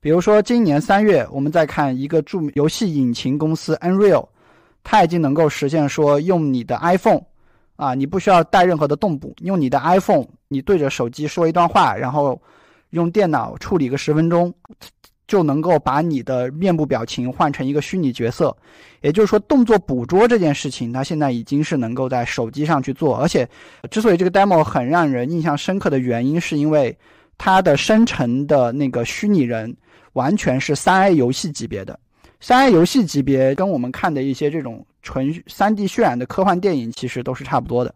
[0.00, 4.26] 比如说，今年三月，我们再看一个著名游戏引擎公司 Unreal，
[4.82, 7.20] 它已经能够实现说，用你的 iPhone，
[7.76, 12.40] 啊，你不需要带任何的动捕，用你的 iPhone，你对着手机说一段话，然后
[12.90, 14.52] 用电脑处理个十分钟，
[15.30, 18.54] 就能够把你的面部表情换成一个虚拟角色。
[19.00, 23.16] 也就是说，动作捕捉这件事情，它现在已经是能够在手机上去做。
[23.16, 23.48] 而且，
[23.90, 26.98] 之所以这个 demo 很让人印象深刻的原因，是因为
[27.38, 29.76] 它的生成的那个虚拟人。
[30.14, 31.96] 完全是三 A 游戏级别的，
[32.40, 37.94] 三 A 游戏级别跟我们看的一些这种纯三 D 渲染的科幻电影其实都是差不多的，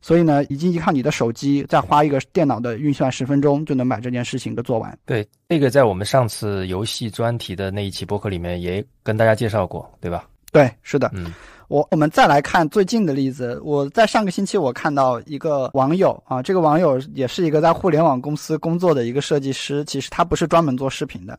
[0.00, 4.98] 所以呢，已经依靠你的手机再花一个电脑的运算十分钟就能把这件事情给做完。
[5.04, 10.24] 对，这个在我们上次游戏专题的那一期播客里面也跟大家介绍过，对吧？
[10.52, 11.32] 对，是的，嗯。
[11.68, 13.60] 我我们再来看最近的例子。
[13.62, 19.84] 我在上个星期我看到一个网友啊，这个网友也是一个在互联网公司工作的一个设计师。
[19.84, 21.38] 其实他不是专门做视频的，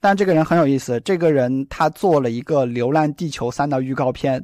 [0.00, 1.00] 但这个人很有意思。
[1.00, 4.40] 这个人他做了一个《流浪地球三》的预告片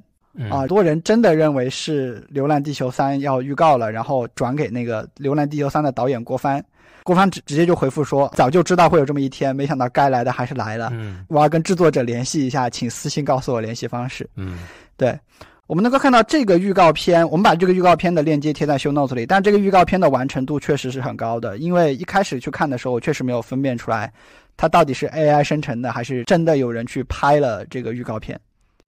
[0.51, 6.65] 啊，多人真的认为是《流浪地球三》要预告了，然后转给那个《流浪地球三》的导演郭帆。
[7.05, 10.89] 郭帆直直接就回复说：“早就知道会有这么一天，没想到该来的还是来了。
[10.93, 14.61] 嗯，我要跟制作者联系一下，请私信告诉我联系方式。”嗯。
[14.97, 15.19] 对，
[15.67, 19.27] 我们能够看到这个预告片，我们把这个预告片的链接贴在 show notes 里。
[19.27, 24.13] 但这个预告片的完成度确实是很高的，因为一开始去看的时候，我确实没有分辨出来，
[24.57, 28.39] 它到底是 AI 生成的，还是真的有人去拍了这个预告片。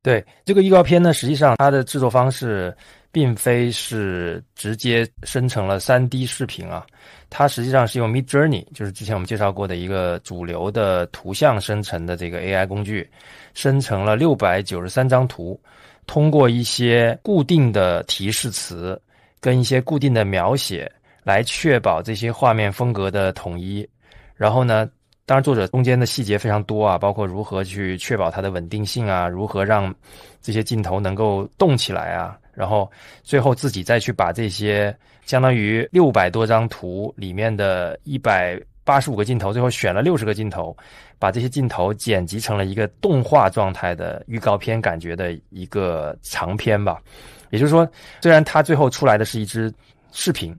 [0.04, 2.76] 对这个预告片呢，实际上它的制作方式
[3.10, 6.84] 并非是直接生成了 3D 视频啊，
[7.30, 13.08] 它实际上是用 Mid Journey，就是之前我们介绍过的一个主流的图像生成的这个 AI 工具，
[13.54, 15.58] 生成了六百九十三张图。
[16.06, 19.00] 通过一些固定的提示词
[19.40, 20.90] 跟一些固定的描写
[21.22, 23.88] 来确保这些画面风格的统一。
[24.36, 24.86] 然后呢，
[25.26, 29.94] 当然作者中间的细节非常多啊，包括如何去确保它的稳定性啊，如何让
[30.40, 32.90] 这些镜头能够动起来啊，然后
[33.22, 38.60] 最后自己再去把这些相当于六百多张图里面的一百。
[38.86, 40.76] 八十五个镜头，最后选了六十个镜头，
[41.18, 47.00] 把这些镜头剪辑成了一个动画状态的预告片感觉的一个长片吧。
[47.48, 47.88] 也就是说，
[48.20, 49.72] 虽然它最后出来的是一支
[50.12, 50.54] 视频，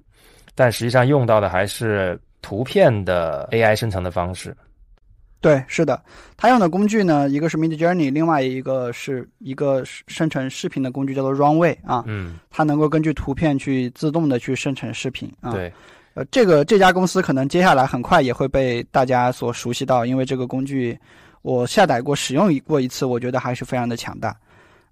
[0.55, 4.55] 但实际上用到的还是图片的 AI 生成的方式。
[5.41, 5.99] 对，是的，
[6.37, 12.03] 它用的工具呢，一个是 Mid Journey，另外一个是一个生成视频的工具，叫做 Runway 啊。
[12.05, 15.51] 嗯，它能够根据图片去自动的去生成视频啊。
[15.51, 15.73] 对。
[16.13, 20.95] 呃，这个这家公司可能接下来很快也会被大家所熟悉到，因为这个工具
[21.41, 24.37] 我下载过、使用过一次，我觉得还是非常的强大。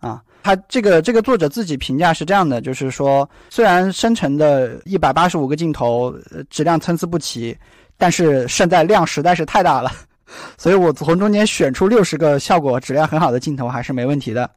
[0.03, 6.13] 啊，他这个这个作者自己评价是这样的，就是说，虽然生成的一百八十五个镜头
[6.49, 7.57] 质量参差不齐，
[7.97, 9.91] 但是胜在量实在是太大了，
[10.59, 14.49] 所以我从中间选出六十个效果质量很好的镜头还是没问题的。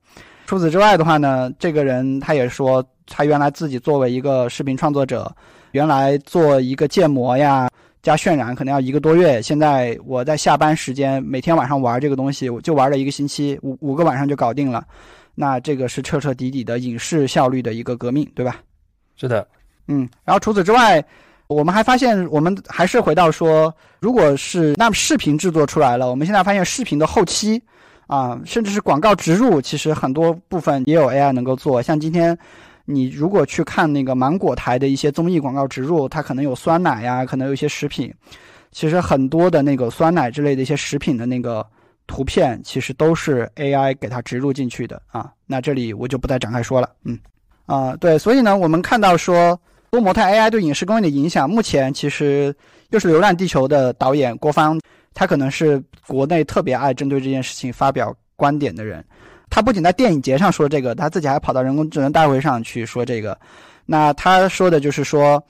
[0.47, 5.33] 除此之外的话呢，这个人他也说，他原来自己作为一个视频创作者。
[5.73, 7.69] 原来做一个建模呀，
[8.01, 9.43] 加渲染可能要一个多月。
[9.43, 14.83] 现在我在下班时间每天晚上玩这个东西，我就玩了一个星期，五五个晚上就搞定了。
[15.37, 18.57] 那这个是彻彻底底的影视效率的一个革命，对吧？
[19.15, 19.47] 是的，
[19.87, 20.09] 嗯。
[20.25, 21.05] 然后除此之外，
[21.47, 27.63] 我们还发现，我们还是回到说，如果是那么视频制作出来了，我们现在发现视频的后期
[28.09, 31.81] 啊，甚至是广告植入，其实很多部分也有 AI 能够做。
[31.81, 32.37] 像今天。
[32.89, 38.15] 你如果去看那个芒果台的一些综艺广告植入，它可能有酸奶呀，可能有一些食品。
[38.71, 41.67] 其实很多的那个酸奶之类的一些食品的那个
[42.07, 45.33] 图片，其实都是 AI 给它植入进去的啊。
[45.47, 46.91] 那这里我就不再展开说了。
[47.05, 47.19] 嗯，
[47.67, 49.59] 啊，对，所以呢，我们看到说
[49.91, 52.55] 多模态 AI 对影视工业的影响，目前其实
[52.91, 54.79] 又是《流浪地球》的导演郭帆
[55.15, 59.05] 他可能是国内特别爱针对这件事情发表观点的人。
[59.49, 63.39] 他不仅在电影节上说这个，他自己还跑到人工智能大会上去说这个。
[63.87, 65.43] 那他说的就是说，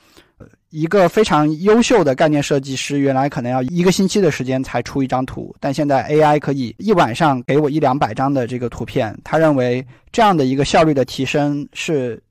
[0.71, 9.17] 一个非常优秀的概念设计师，原来可能要一个星期的时间才出一张图，但现在 AI 可以一晚上给我一两百张的这个图片。
[9.23, 12.23] 他认为这样的一个效率的提升是，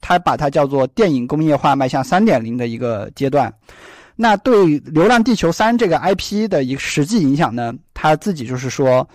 [0.00, 3.52] 他把它叫做电影工业化迈向三点零的一个阶段。
[4.14, 4.54] 那对
[4.92, 7.74] 《流浪地球三》这个 IP 的一个实际影响呢？
[7.94, 9.08] 他自己就是说。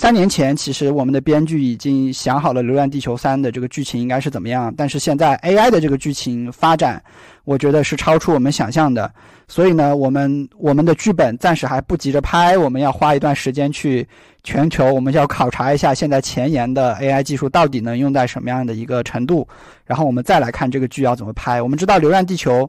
[0.00, 7.02] 三年前，其实我们的编剧已经想好了《流浪地球三》的这个剧情应该是怎么样，但是现在 AI 的这个剧情发展，
[7.42, 9.12] 我觉得是超出我们想象的。
[9.48, 14.06] 所以呢，我们我们的剧本暂时还不急着拍，我们要花一段时间去
[14.44, 19.48] 全球，我们要考察一下现在前沿的 AI 技术到底能用在什么样的一个程度，
[19.84, 21.60] 然后我们再来看这个剧要怎么拍。
[21.60, 22.62] 我们知道《流浪地球》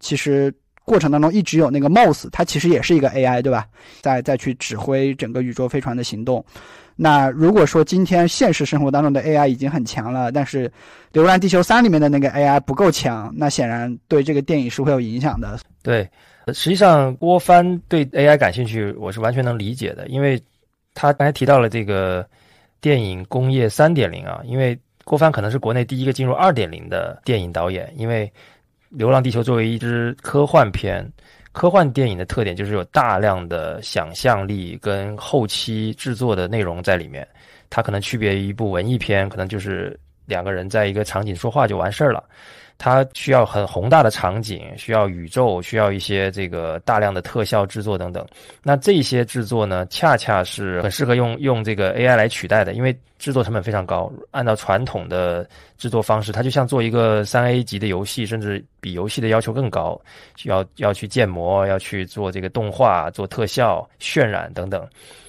[0.00, 0.52] 其实。
[0.84, 3.66] 过程当中一直有那个 mose 它其实也是一个 AI，对吧？
[4.02, 6.44] 再再去指挥整个宇宙飞船的行动。
[6.94, 10.68] 那如果说今天现实生活当中的 AI 已经很强了，但是
[11.12, 15.58] 《流浪地球三》里面的那个 AI 不够强，那显然对这个电影是会有影响的。
[15.82, 16.08] 对，
[16.52, 20.40] 实际上郭帆对 AI 感兴趣，我是完全能理解的，因为
[20.94, 22.24] 他刚才提到了这个
[22.80, 28.26] 电影工业三点零啊，因为郭帆可能是国内第一个进入二点零的电影导演，因为。
[28.96, 31.04] 《流浪地球》作为一支科幻片，
[31.50, 37.26] 科幻电影的特点就是有大量的想象力跟后期制作的内容在里面。
[37.70, 42.22] 它可能区别于一部文艺片，可能就是两个人在一个场景说话就完事儿了。
[42.76, 48.26] 它需要很宏大的场景，需要宇宙，需要一些这个大量的特效制作等等。
[48.62, 54.12] 那这些制作呢，恰恰是很适合用用这个 AI 来取代的，因为制作成本非常高。
[54.32, 55.48] 按照传统的
[55.78, 59.98] 制作方式，它就像做一个三 A 级的游戏，甚至比游戏的要求更高，
[60.36, 64.86] 需要要去建模，要去做这个动画、做特效、渲染等等。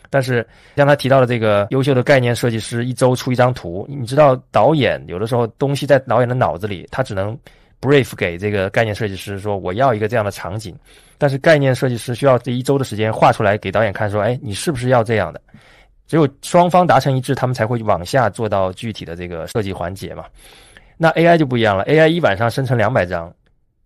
[0.10, 0.46] 但是
[0.76, 3.86] 像他提到的这个优秀的概念设计师，一周出一张图。
[3.90, 7.38] 你知道导演有的时候东西在导演的脑子里，他只能
[7.82, 10.76] brief 给这个概念设计师说我要一个这样的场景。
[11.18, 15.42] 但是概念设计师需要这一周的时间画出来给导演看，说哎，你是不是要这样的？
[16.08, 20.26] 只有双方达成一致，他们才会往下做到具体的这个设计环节嘛。
[20.98, 23.34] 那 AI 就不一样了，AI 一晚上生成两百张，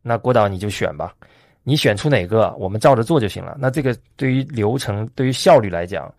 [0.02, 1.14] 那郭导你就选吧。
[1.64, 3.56] 你选出哪个，我们照着做就行了。
[3.60, 6.12] 那这个对于流程、对于效率来讲，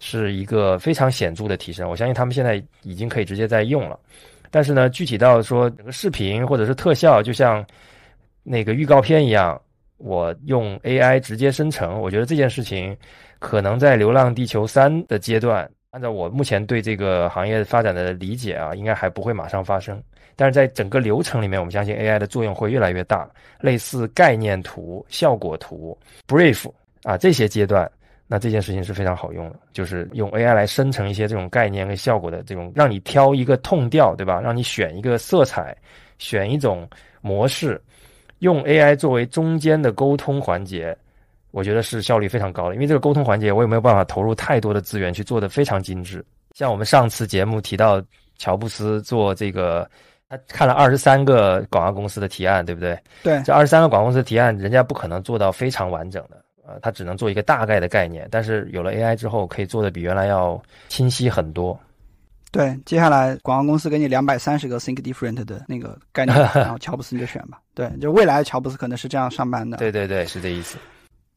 [0.00, 1.88] 是一个非常显著的提升。
[1.88, 3.98] 我相信他们现在已经可以直接在用了。
[4.50, 7.64] 但是呢，具体到说视频或者是特效，就像
[8.42, 9.60] 那个预告片一样，
[9.98, 12.96] 我用 AI 直接生成，我觉得这件事情
[13.38, 19.98] 可能在《流浪地球三》的阶段，按照我目前对这个行业发展的理解啊，应该还不会马上发生。
[20.36, 23.26] 但是在整个流程里面，我们相信 AI 的作用会越来越大。
[23.62, 25.96] 类似概念图、效果图、
[26.28, 26.70] brief
[27.02, 27.90] 啊这些阶段，
[28.26, 34.38] 那这件事情是非常好用的，就是用 AI 来生成一些这种概念跟效果的这种，让你挑一个痛调，对吧？
[34.38, 35.74] 让你选一个色彩，
[36.18, 36.86] 选一种
[37.22, 37.80] 模式，
[38.40, 40.94] 用 AI 作为中间的沟通环节，
[41.50, 42.74] 我觉得是效率非常高的。
[42.74, 46.24] 因为这个沟通环节，我也没有办法投入太多的资源去做的非常精致。
[46.54, 48.02] 像我们上次节目提到
[48.38, 49.88] 乔布斯做这个。
[50.28, 52.98] 他看了二十三个广告公司的提案，对不对？
[53.22, 58.26] 对，这二十三个广告公司的提案，人家不可能做到非常完整的，呃，他只能做一个大概的概念。
[58.28, 61.78] 但是有了 AI 之后，可以做的比原来要清晰很多。
[62.50, 67.60] 对，接下来广告公司给你两百三十个 Think Different 的那个概念， 然后乔布斯你就选吧。
[67.72, 69.76] 对，就未来乔布斯可能是这样上班的。
[69.76, 70.76] 对对对，是这意思。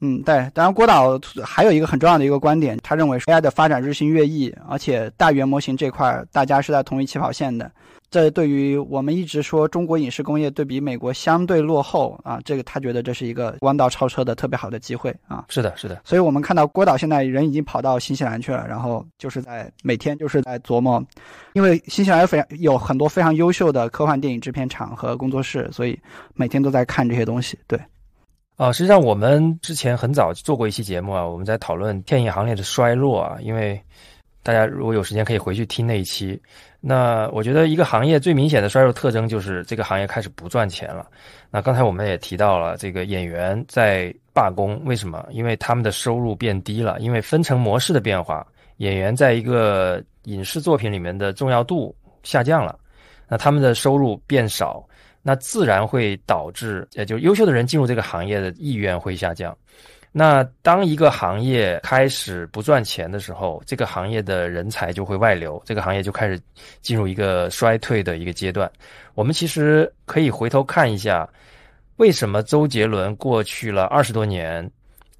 [0.01, 0.49] 嗯，对。
[0.53, 7.69] 当然，郭导还有一个很重要的一个观点，他认为 AI 的发展日新月异，而且大语言模型这块大家是在同一起跑线的。
[8.11, 15.45] 这对于我们一直说中国影视工业对比美国相对落后啊，这个他觉得这是一个弯道超车的特别好的机会啊。
[15.47, 16.01] 是的，是的。
[16.03, 21.03] 所以我们看到郭导现在人已经跑到新西兰去了，然后就是在每天就是在琢磨，
[21.53, 25.95] 因为新西兰非常有很多非常优秀的科幻电影制片厂和工作室，所以
[26.33, 27.59] 每天都在看这些东西。
[27.67, 27.79] 对，
[28.59, 33.81] 啊，实际上我们之前很早做过一期节目啊，我们在讨论电影行业的衰落啊，因为
[34.43, 36.37] 大家如果有时间可以回去听那一期。
[36.81, 41.07] 那我觉得一个行业最明显的衰弱特征就是这个行业开始不赚钱了。
[41.49, 45.25] 那刚才我们也提到了这个演员在罢工，为什么？
[45.31, 48.45] 因为他们的收入变低了，因为分成模式的变化，
[48.77, 52.77] 演员在一个影视作品里面的重要度下降了，
[53.25, 54.85] 那他们的收入变少，
[55.21, 59.55] 那自然会导致，也就优秀的人进入这个行业的意愿会下降。
[60.11, 66.39] 那当一个行业开始不赚钱的时候，这个行业的人才就会外流，这个行业就开始
[66.81, 68.69] 进入一个衰退的一个阶段。
[69.13, 71.29] 我们其实可以回头看一下，
[71.97, 74.67] 为什么周杰伦过去了二十多年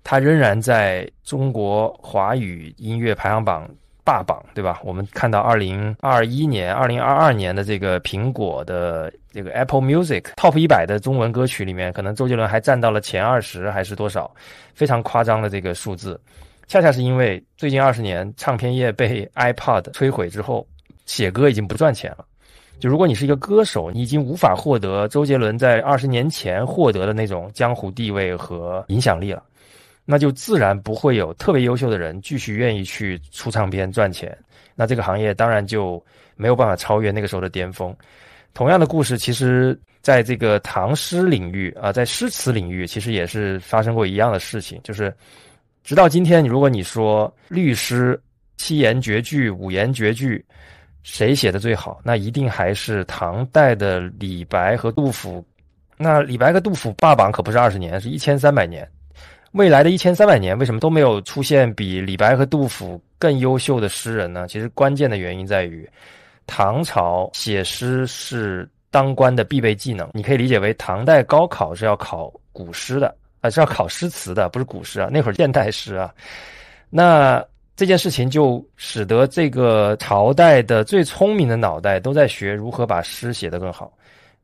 [0.03, 3.69] 他仍然在中国华语音乐排行榜
[4.09, 4.79] 霸榜，对吧？
[4.83, 14.33] 我们看到二零二一年、二零二二年的这个苹果的这个 Apple Music Top 一百的中文歌曲里面，可能周杰伦还占到了前二十，还是多少？
[14.73, 16.19] 非常夸张的这个数字。
[16.67, 20.65] 恰恰是因为最近二十年唱片业被 iPod 摧毁之后，
[21.05, 22.25] 写歌已经不赚钱了。
[22.79, 29.43] 就如果你是一个歌手，你已经无法获得周杰伦在二十年前获得的那种江湖地位和影响力了，
[30.11, 34.35] 那就自然不会有特别优秀的人继续愿意去出唱片赚钱。
[34.73, 36.03] 那这个行业当然就
[36.35, 37.95] 没有办法超越那个时候的巅峰。
[38.53, 45.13] 同样的故事，其实在这个唐诗领域啊，在诗词领域，其实也是发生过一样的事情，就是。
[45.81, 48.21] 直到今天，如果你说律诗
[48.57, 50.45] 七言绝句、五言绝句，
[51.01, 51.99] 谁写的最好？
[52.03, 55.43] 那一定还是唐代的李白和杜甫。
[55.97, 58.87] 那李白和杜甫霸榜可不是二十年，是一千三百年。
[59.51, 64.47] 未来的一千三百年，为什么都没有出现比李白和杜甫更优秀的诗人呢？
[64.47, 65.89] 其实关键的原因在于，
[66.45, 70.09] 唐朝写诗是当官的必备技能。
[70.13, 73.15] 你可以理解为，唐代高考是要考古诗的。
[73.41, 75.07] 啊，是要考诗词的，不是古诗啊。
[75.09, 76.13] 那会儿现代诗啊，
[76.89, 77.41] 那
[77.73, 83.93] 这件事情就使得这个朝代的最聪明的脑袋都在学如何把诗写得更好。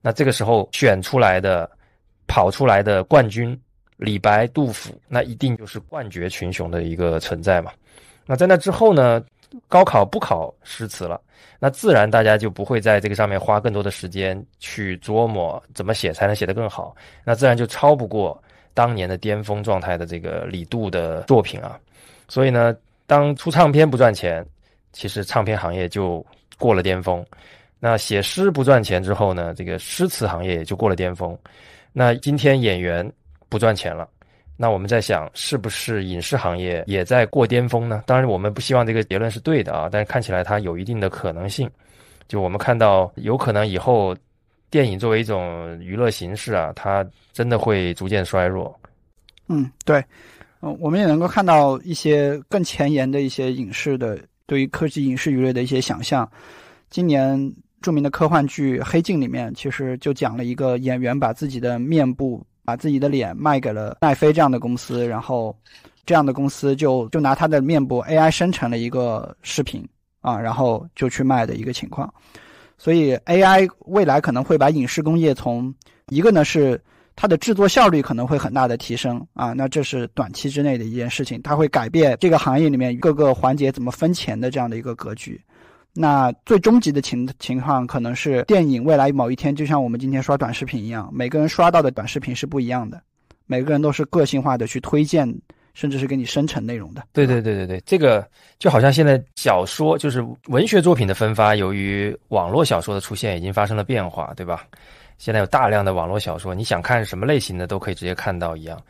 [0.02, 1.70] 那这个时候选出来的、
[2.26, 3.60] 跑出来的冠军，
[3.98, 7.72] 李白、杜甫，那一定就是冠绝群雄的一个存在嘛。
[8.26, 9.24] 那在那之后呢，
[9.68, 11.20] 高考不考诗词了，
[11.60, 18.42] 那自然大家就不会在这个上面花更多的时间去琢磨怎么写才能写得更好，那自然就超不过。
[18.74, 21.80] 当年的巅峰状态的这个李杜的作品啊，
[22.28, 22.76] 所以呢，
[23.08, 24.46] 当出唱片不赚钱，
[24.92, 26.22] 其实唱片行业就
[26.58, 27.26] 过了巅峰。
[27.80, 31.38] 那写诗不赚钱之后呢，这个诗词行业也就过了巅峰。
[31.94, 33.10] 那今天演员
[33.56, 34.10] 不赚钱了，
[34.58, 38.04] 那我们在想，是不是影视行业也在过巅峰呢？
[38.06, 41.70] 当然，我们不希望这个结论是对的啊，但是看起来它有一定的可能性。
[42.28, 44.14] 就我们看到，有可能以后。
[44.72, 48.78] 电影作为一种娱乐形式啊，它真的会逐渐衰弱。
[49.48, 50.04] 嗯，对，
[50.60, 56.30] 嗯，我们也能够看到一些更前沿的一些影视的对于科技影视娱乐的一些想象。
[56.90, 57.40] 今年
[57.80, 65.56] 著名的科幻剧《黑镜》里面，其实就讲了一个演员把自己的面部、把自己的脸卖给了奈飞这样的公司，然后
[66.06, 69.88] 这样的公司就就拿他的面部 AI 生成了一个视频
[70.22, 72.14] 啊，然后就去卖的一个情况。
[72.78, 75.74] 所以，AI 未来可能会把影视工业从
[76.10, 76.82] 一个呢是
[77.16, 85.42] 它的制作效率可能会很大的提升啊，那这是短期之内的一件事情，它会改变这个行业里面各个环节怎么分钱的这样的一个格局。
[85.96, 93.02] 那最终极的情情况可能是电影未来某一天就像我们今天刷短视频一样，每个人刷到的短视频是不一样的，
[93.48, 95.34] 每个人都是个性化的去推荐。
[95.76, 97.04] 甚至是给你生成内容的。
[97.12, 98.26] 对对对对对，这个
[98.58, 104.66] 就好像现在小说就是文学作品的分发，由于网络小说的出现，已经发生了变化，对吧？
[105.18, 108.82] 现在有大量的网络小说，你想看什么类型的都可以直接看到一样。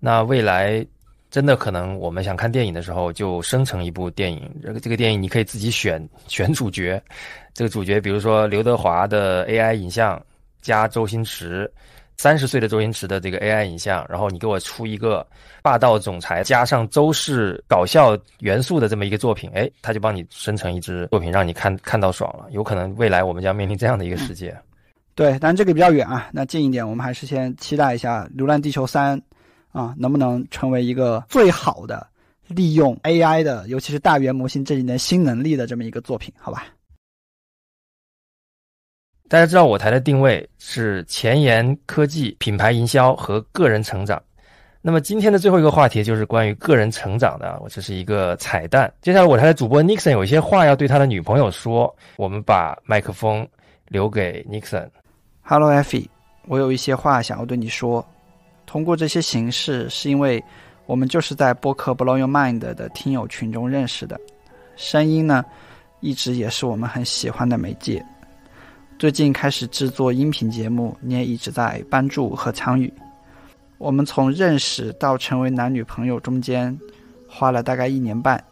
[0.00, 0.84] 那未来
[1.32, 7.02] 真的可能我们想看电影的时候，就生成一部电影，这个这个电影你可以自己选 选主角，
[7.54, 10.22] 这个主角比如说刘德华的 AI 影像
[10.60, 11.68] 加周星驰。
[12.18, 15.26] 三十岁的周星驰的这个 AI 影像，然后你给我出一个
[15.60, 22.46] 霸道总裁加上周氏搞笑元素的这么一个作品，哎，他就帮你生成一支作品，让你看看到爽了。
[22.50, 24.54] 有可能未来我们将面临这样的一个世界。
[25.16, 26.28] 对，但这个比较远啊。
[26.32, 29.18] 那近一点，我们还是先期待一下《流浪地球三》
[29.72, 32.06] 啊，能不能成为一个最好的
[32.46, 36.32] 利用 AI 的，尤其是大语言模型这几年新能力的这么一个作品？
[36.38, 36.66] 好吧。
[39.28, 44.22] 大家知道我台的定位是前沿科技、品牌营销和个人成长。
[44.82, 48.92] 那么今天的最后一个话题就是关于个人成长的，我这是一个彩蛋。
[49.00, 53.48] 接下来我台的主播 Nixon 有一些话要对他的女朋友说，我们把麦克风
[53.86, 54.86] 留给 Nixon。
[55.40, 56.08] Hello Effie，
[56.46, 58.06] 我有一些话想要对你说。
[58.72, 60.42] 通过这些形式，是因为
[60.86, 64.18] 我们就是在播客 Blow Your Mind 的听友群中认识的。
[64.76, 65.44] 声音呢，
[66.00, 68.02] 一直也是我们很喜欢的媒介。
[68.98, 72.90] 最近开始制作音频节目，你也一直在帮助和参与。
[73.76, 76.74] 我们从认识到成为男女朋友中间
[77.28, 78.42] 花了大概一年半，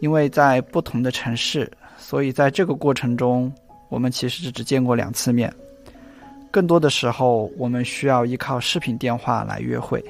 [0.00, 3.52] 因为在不同的城市，所以在这个过程中，
[3.90, 5.54] 我们其实只见过两次面。
[6.50, 10.04] 更多的时候，我们需要依靠视频电话来约会。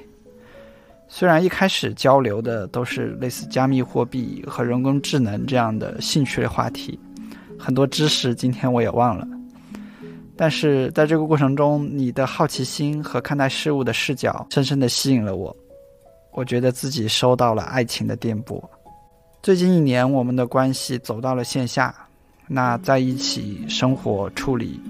[1.06, 6.98] 虽然一开始交流的都是类似加密货币和人工智能这样的兴趣的话题，
[7.58, 9.26] 很多知识今天我也忘了。
[10.36, 15.36] 但是在这个过程中，你的好奇心和看待事物的视角深深地吸引了。
[15.36, 15.54] 我
[16.32, 18.70] 我觉得自己收到了爱情的电波。
[19.42, 21.94] 最近一年，我们的关系走到了线下，
[22.46, 24.80] 那在一起生活、处理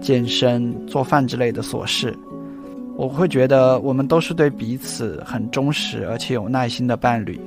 [0.00, 2.16] 健身、做饭之类的琐事，
[2.96, 7.40] 我会觉得我们都是对彼此很忠实而且有耐心的伴侣。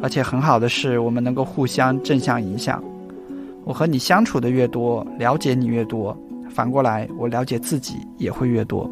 [0.00, 2.82] 而且很好的是，我们能够互相正向影响。
[3.64, 6.16] 我和你相处的越多，了解你越多，
[6.48, 8.90] 反过来我了解自己也会越多。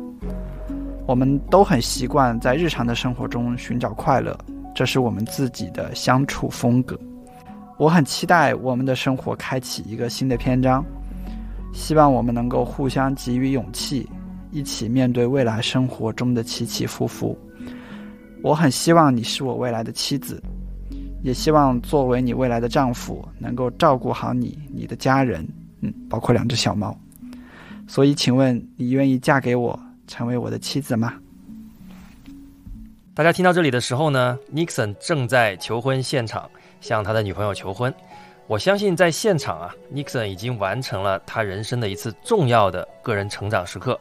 [1.07, 4.37] 我们都很习惯在日常的生活中寻找快乐，
[4.75, 6.99] 这是我们自己的相处风格。
[7.79, 10.85] 我很期待我们的生活开启一个新的篇章，
[11.77, 14.09] 希望我们能够互相给予勇气，
[14.51, 17.39] 一起面对未来生活中的起起伏伏。
[18.43, 20.43] 我很希望你是我未来的妻子。
[21.23, 25.47] 也希望作为你未来的丈夫，能够照顾好你、你的家人，
[25.83, 26.97] 嗯，包括两只小猫。
[27.87, 31.13] 所以，请问你愿意嫁给我，成为我的妻子吗？
[33.13, 36.49] 大家听到这里的时候呢，Nixon 正在求婚现场
[36.81, 37.93] 向他的女朋友求婚。
[38.49, 43.99] 我相信在现场啊，Nixon 已经完成了他人生的一次重要的个人成长时刻。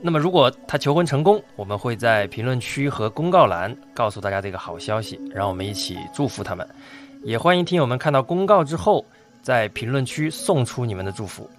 [0.00, 6.66] 那么，如果他求婚成功，我们会在评论区和公告栏告诉大家这个好消息，让我们一起祝福他们。
[7.24, 9.04] 也欢迎听友们看到公告之后，
[9.42, 11.50] 在评论区送出你们的祝福。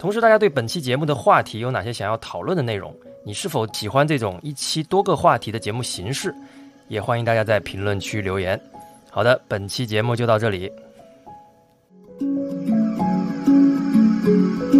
[0.00, 2.92] 同时，大家对本期节目的话题有哪些想要讨论的内容？
[3.24, 6.34] 你是否喜欢这种一期多个话题的节目形式？
[6.88, 8.60] 也欢迎大家在评论区留言。
[9.10, 10.72] 好的，本期节目就到这里。
[14.22, 14.79] Música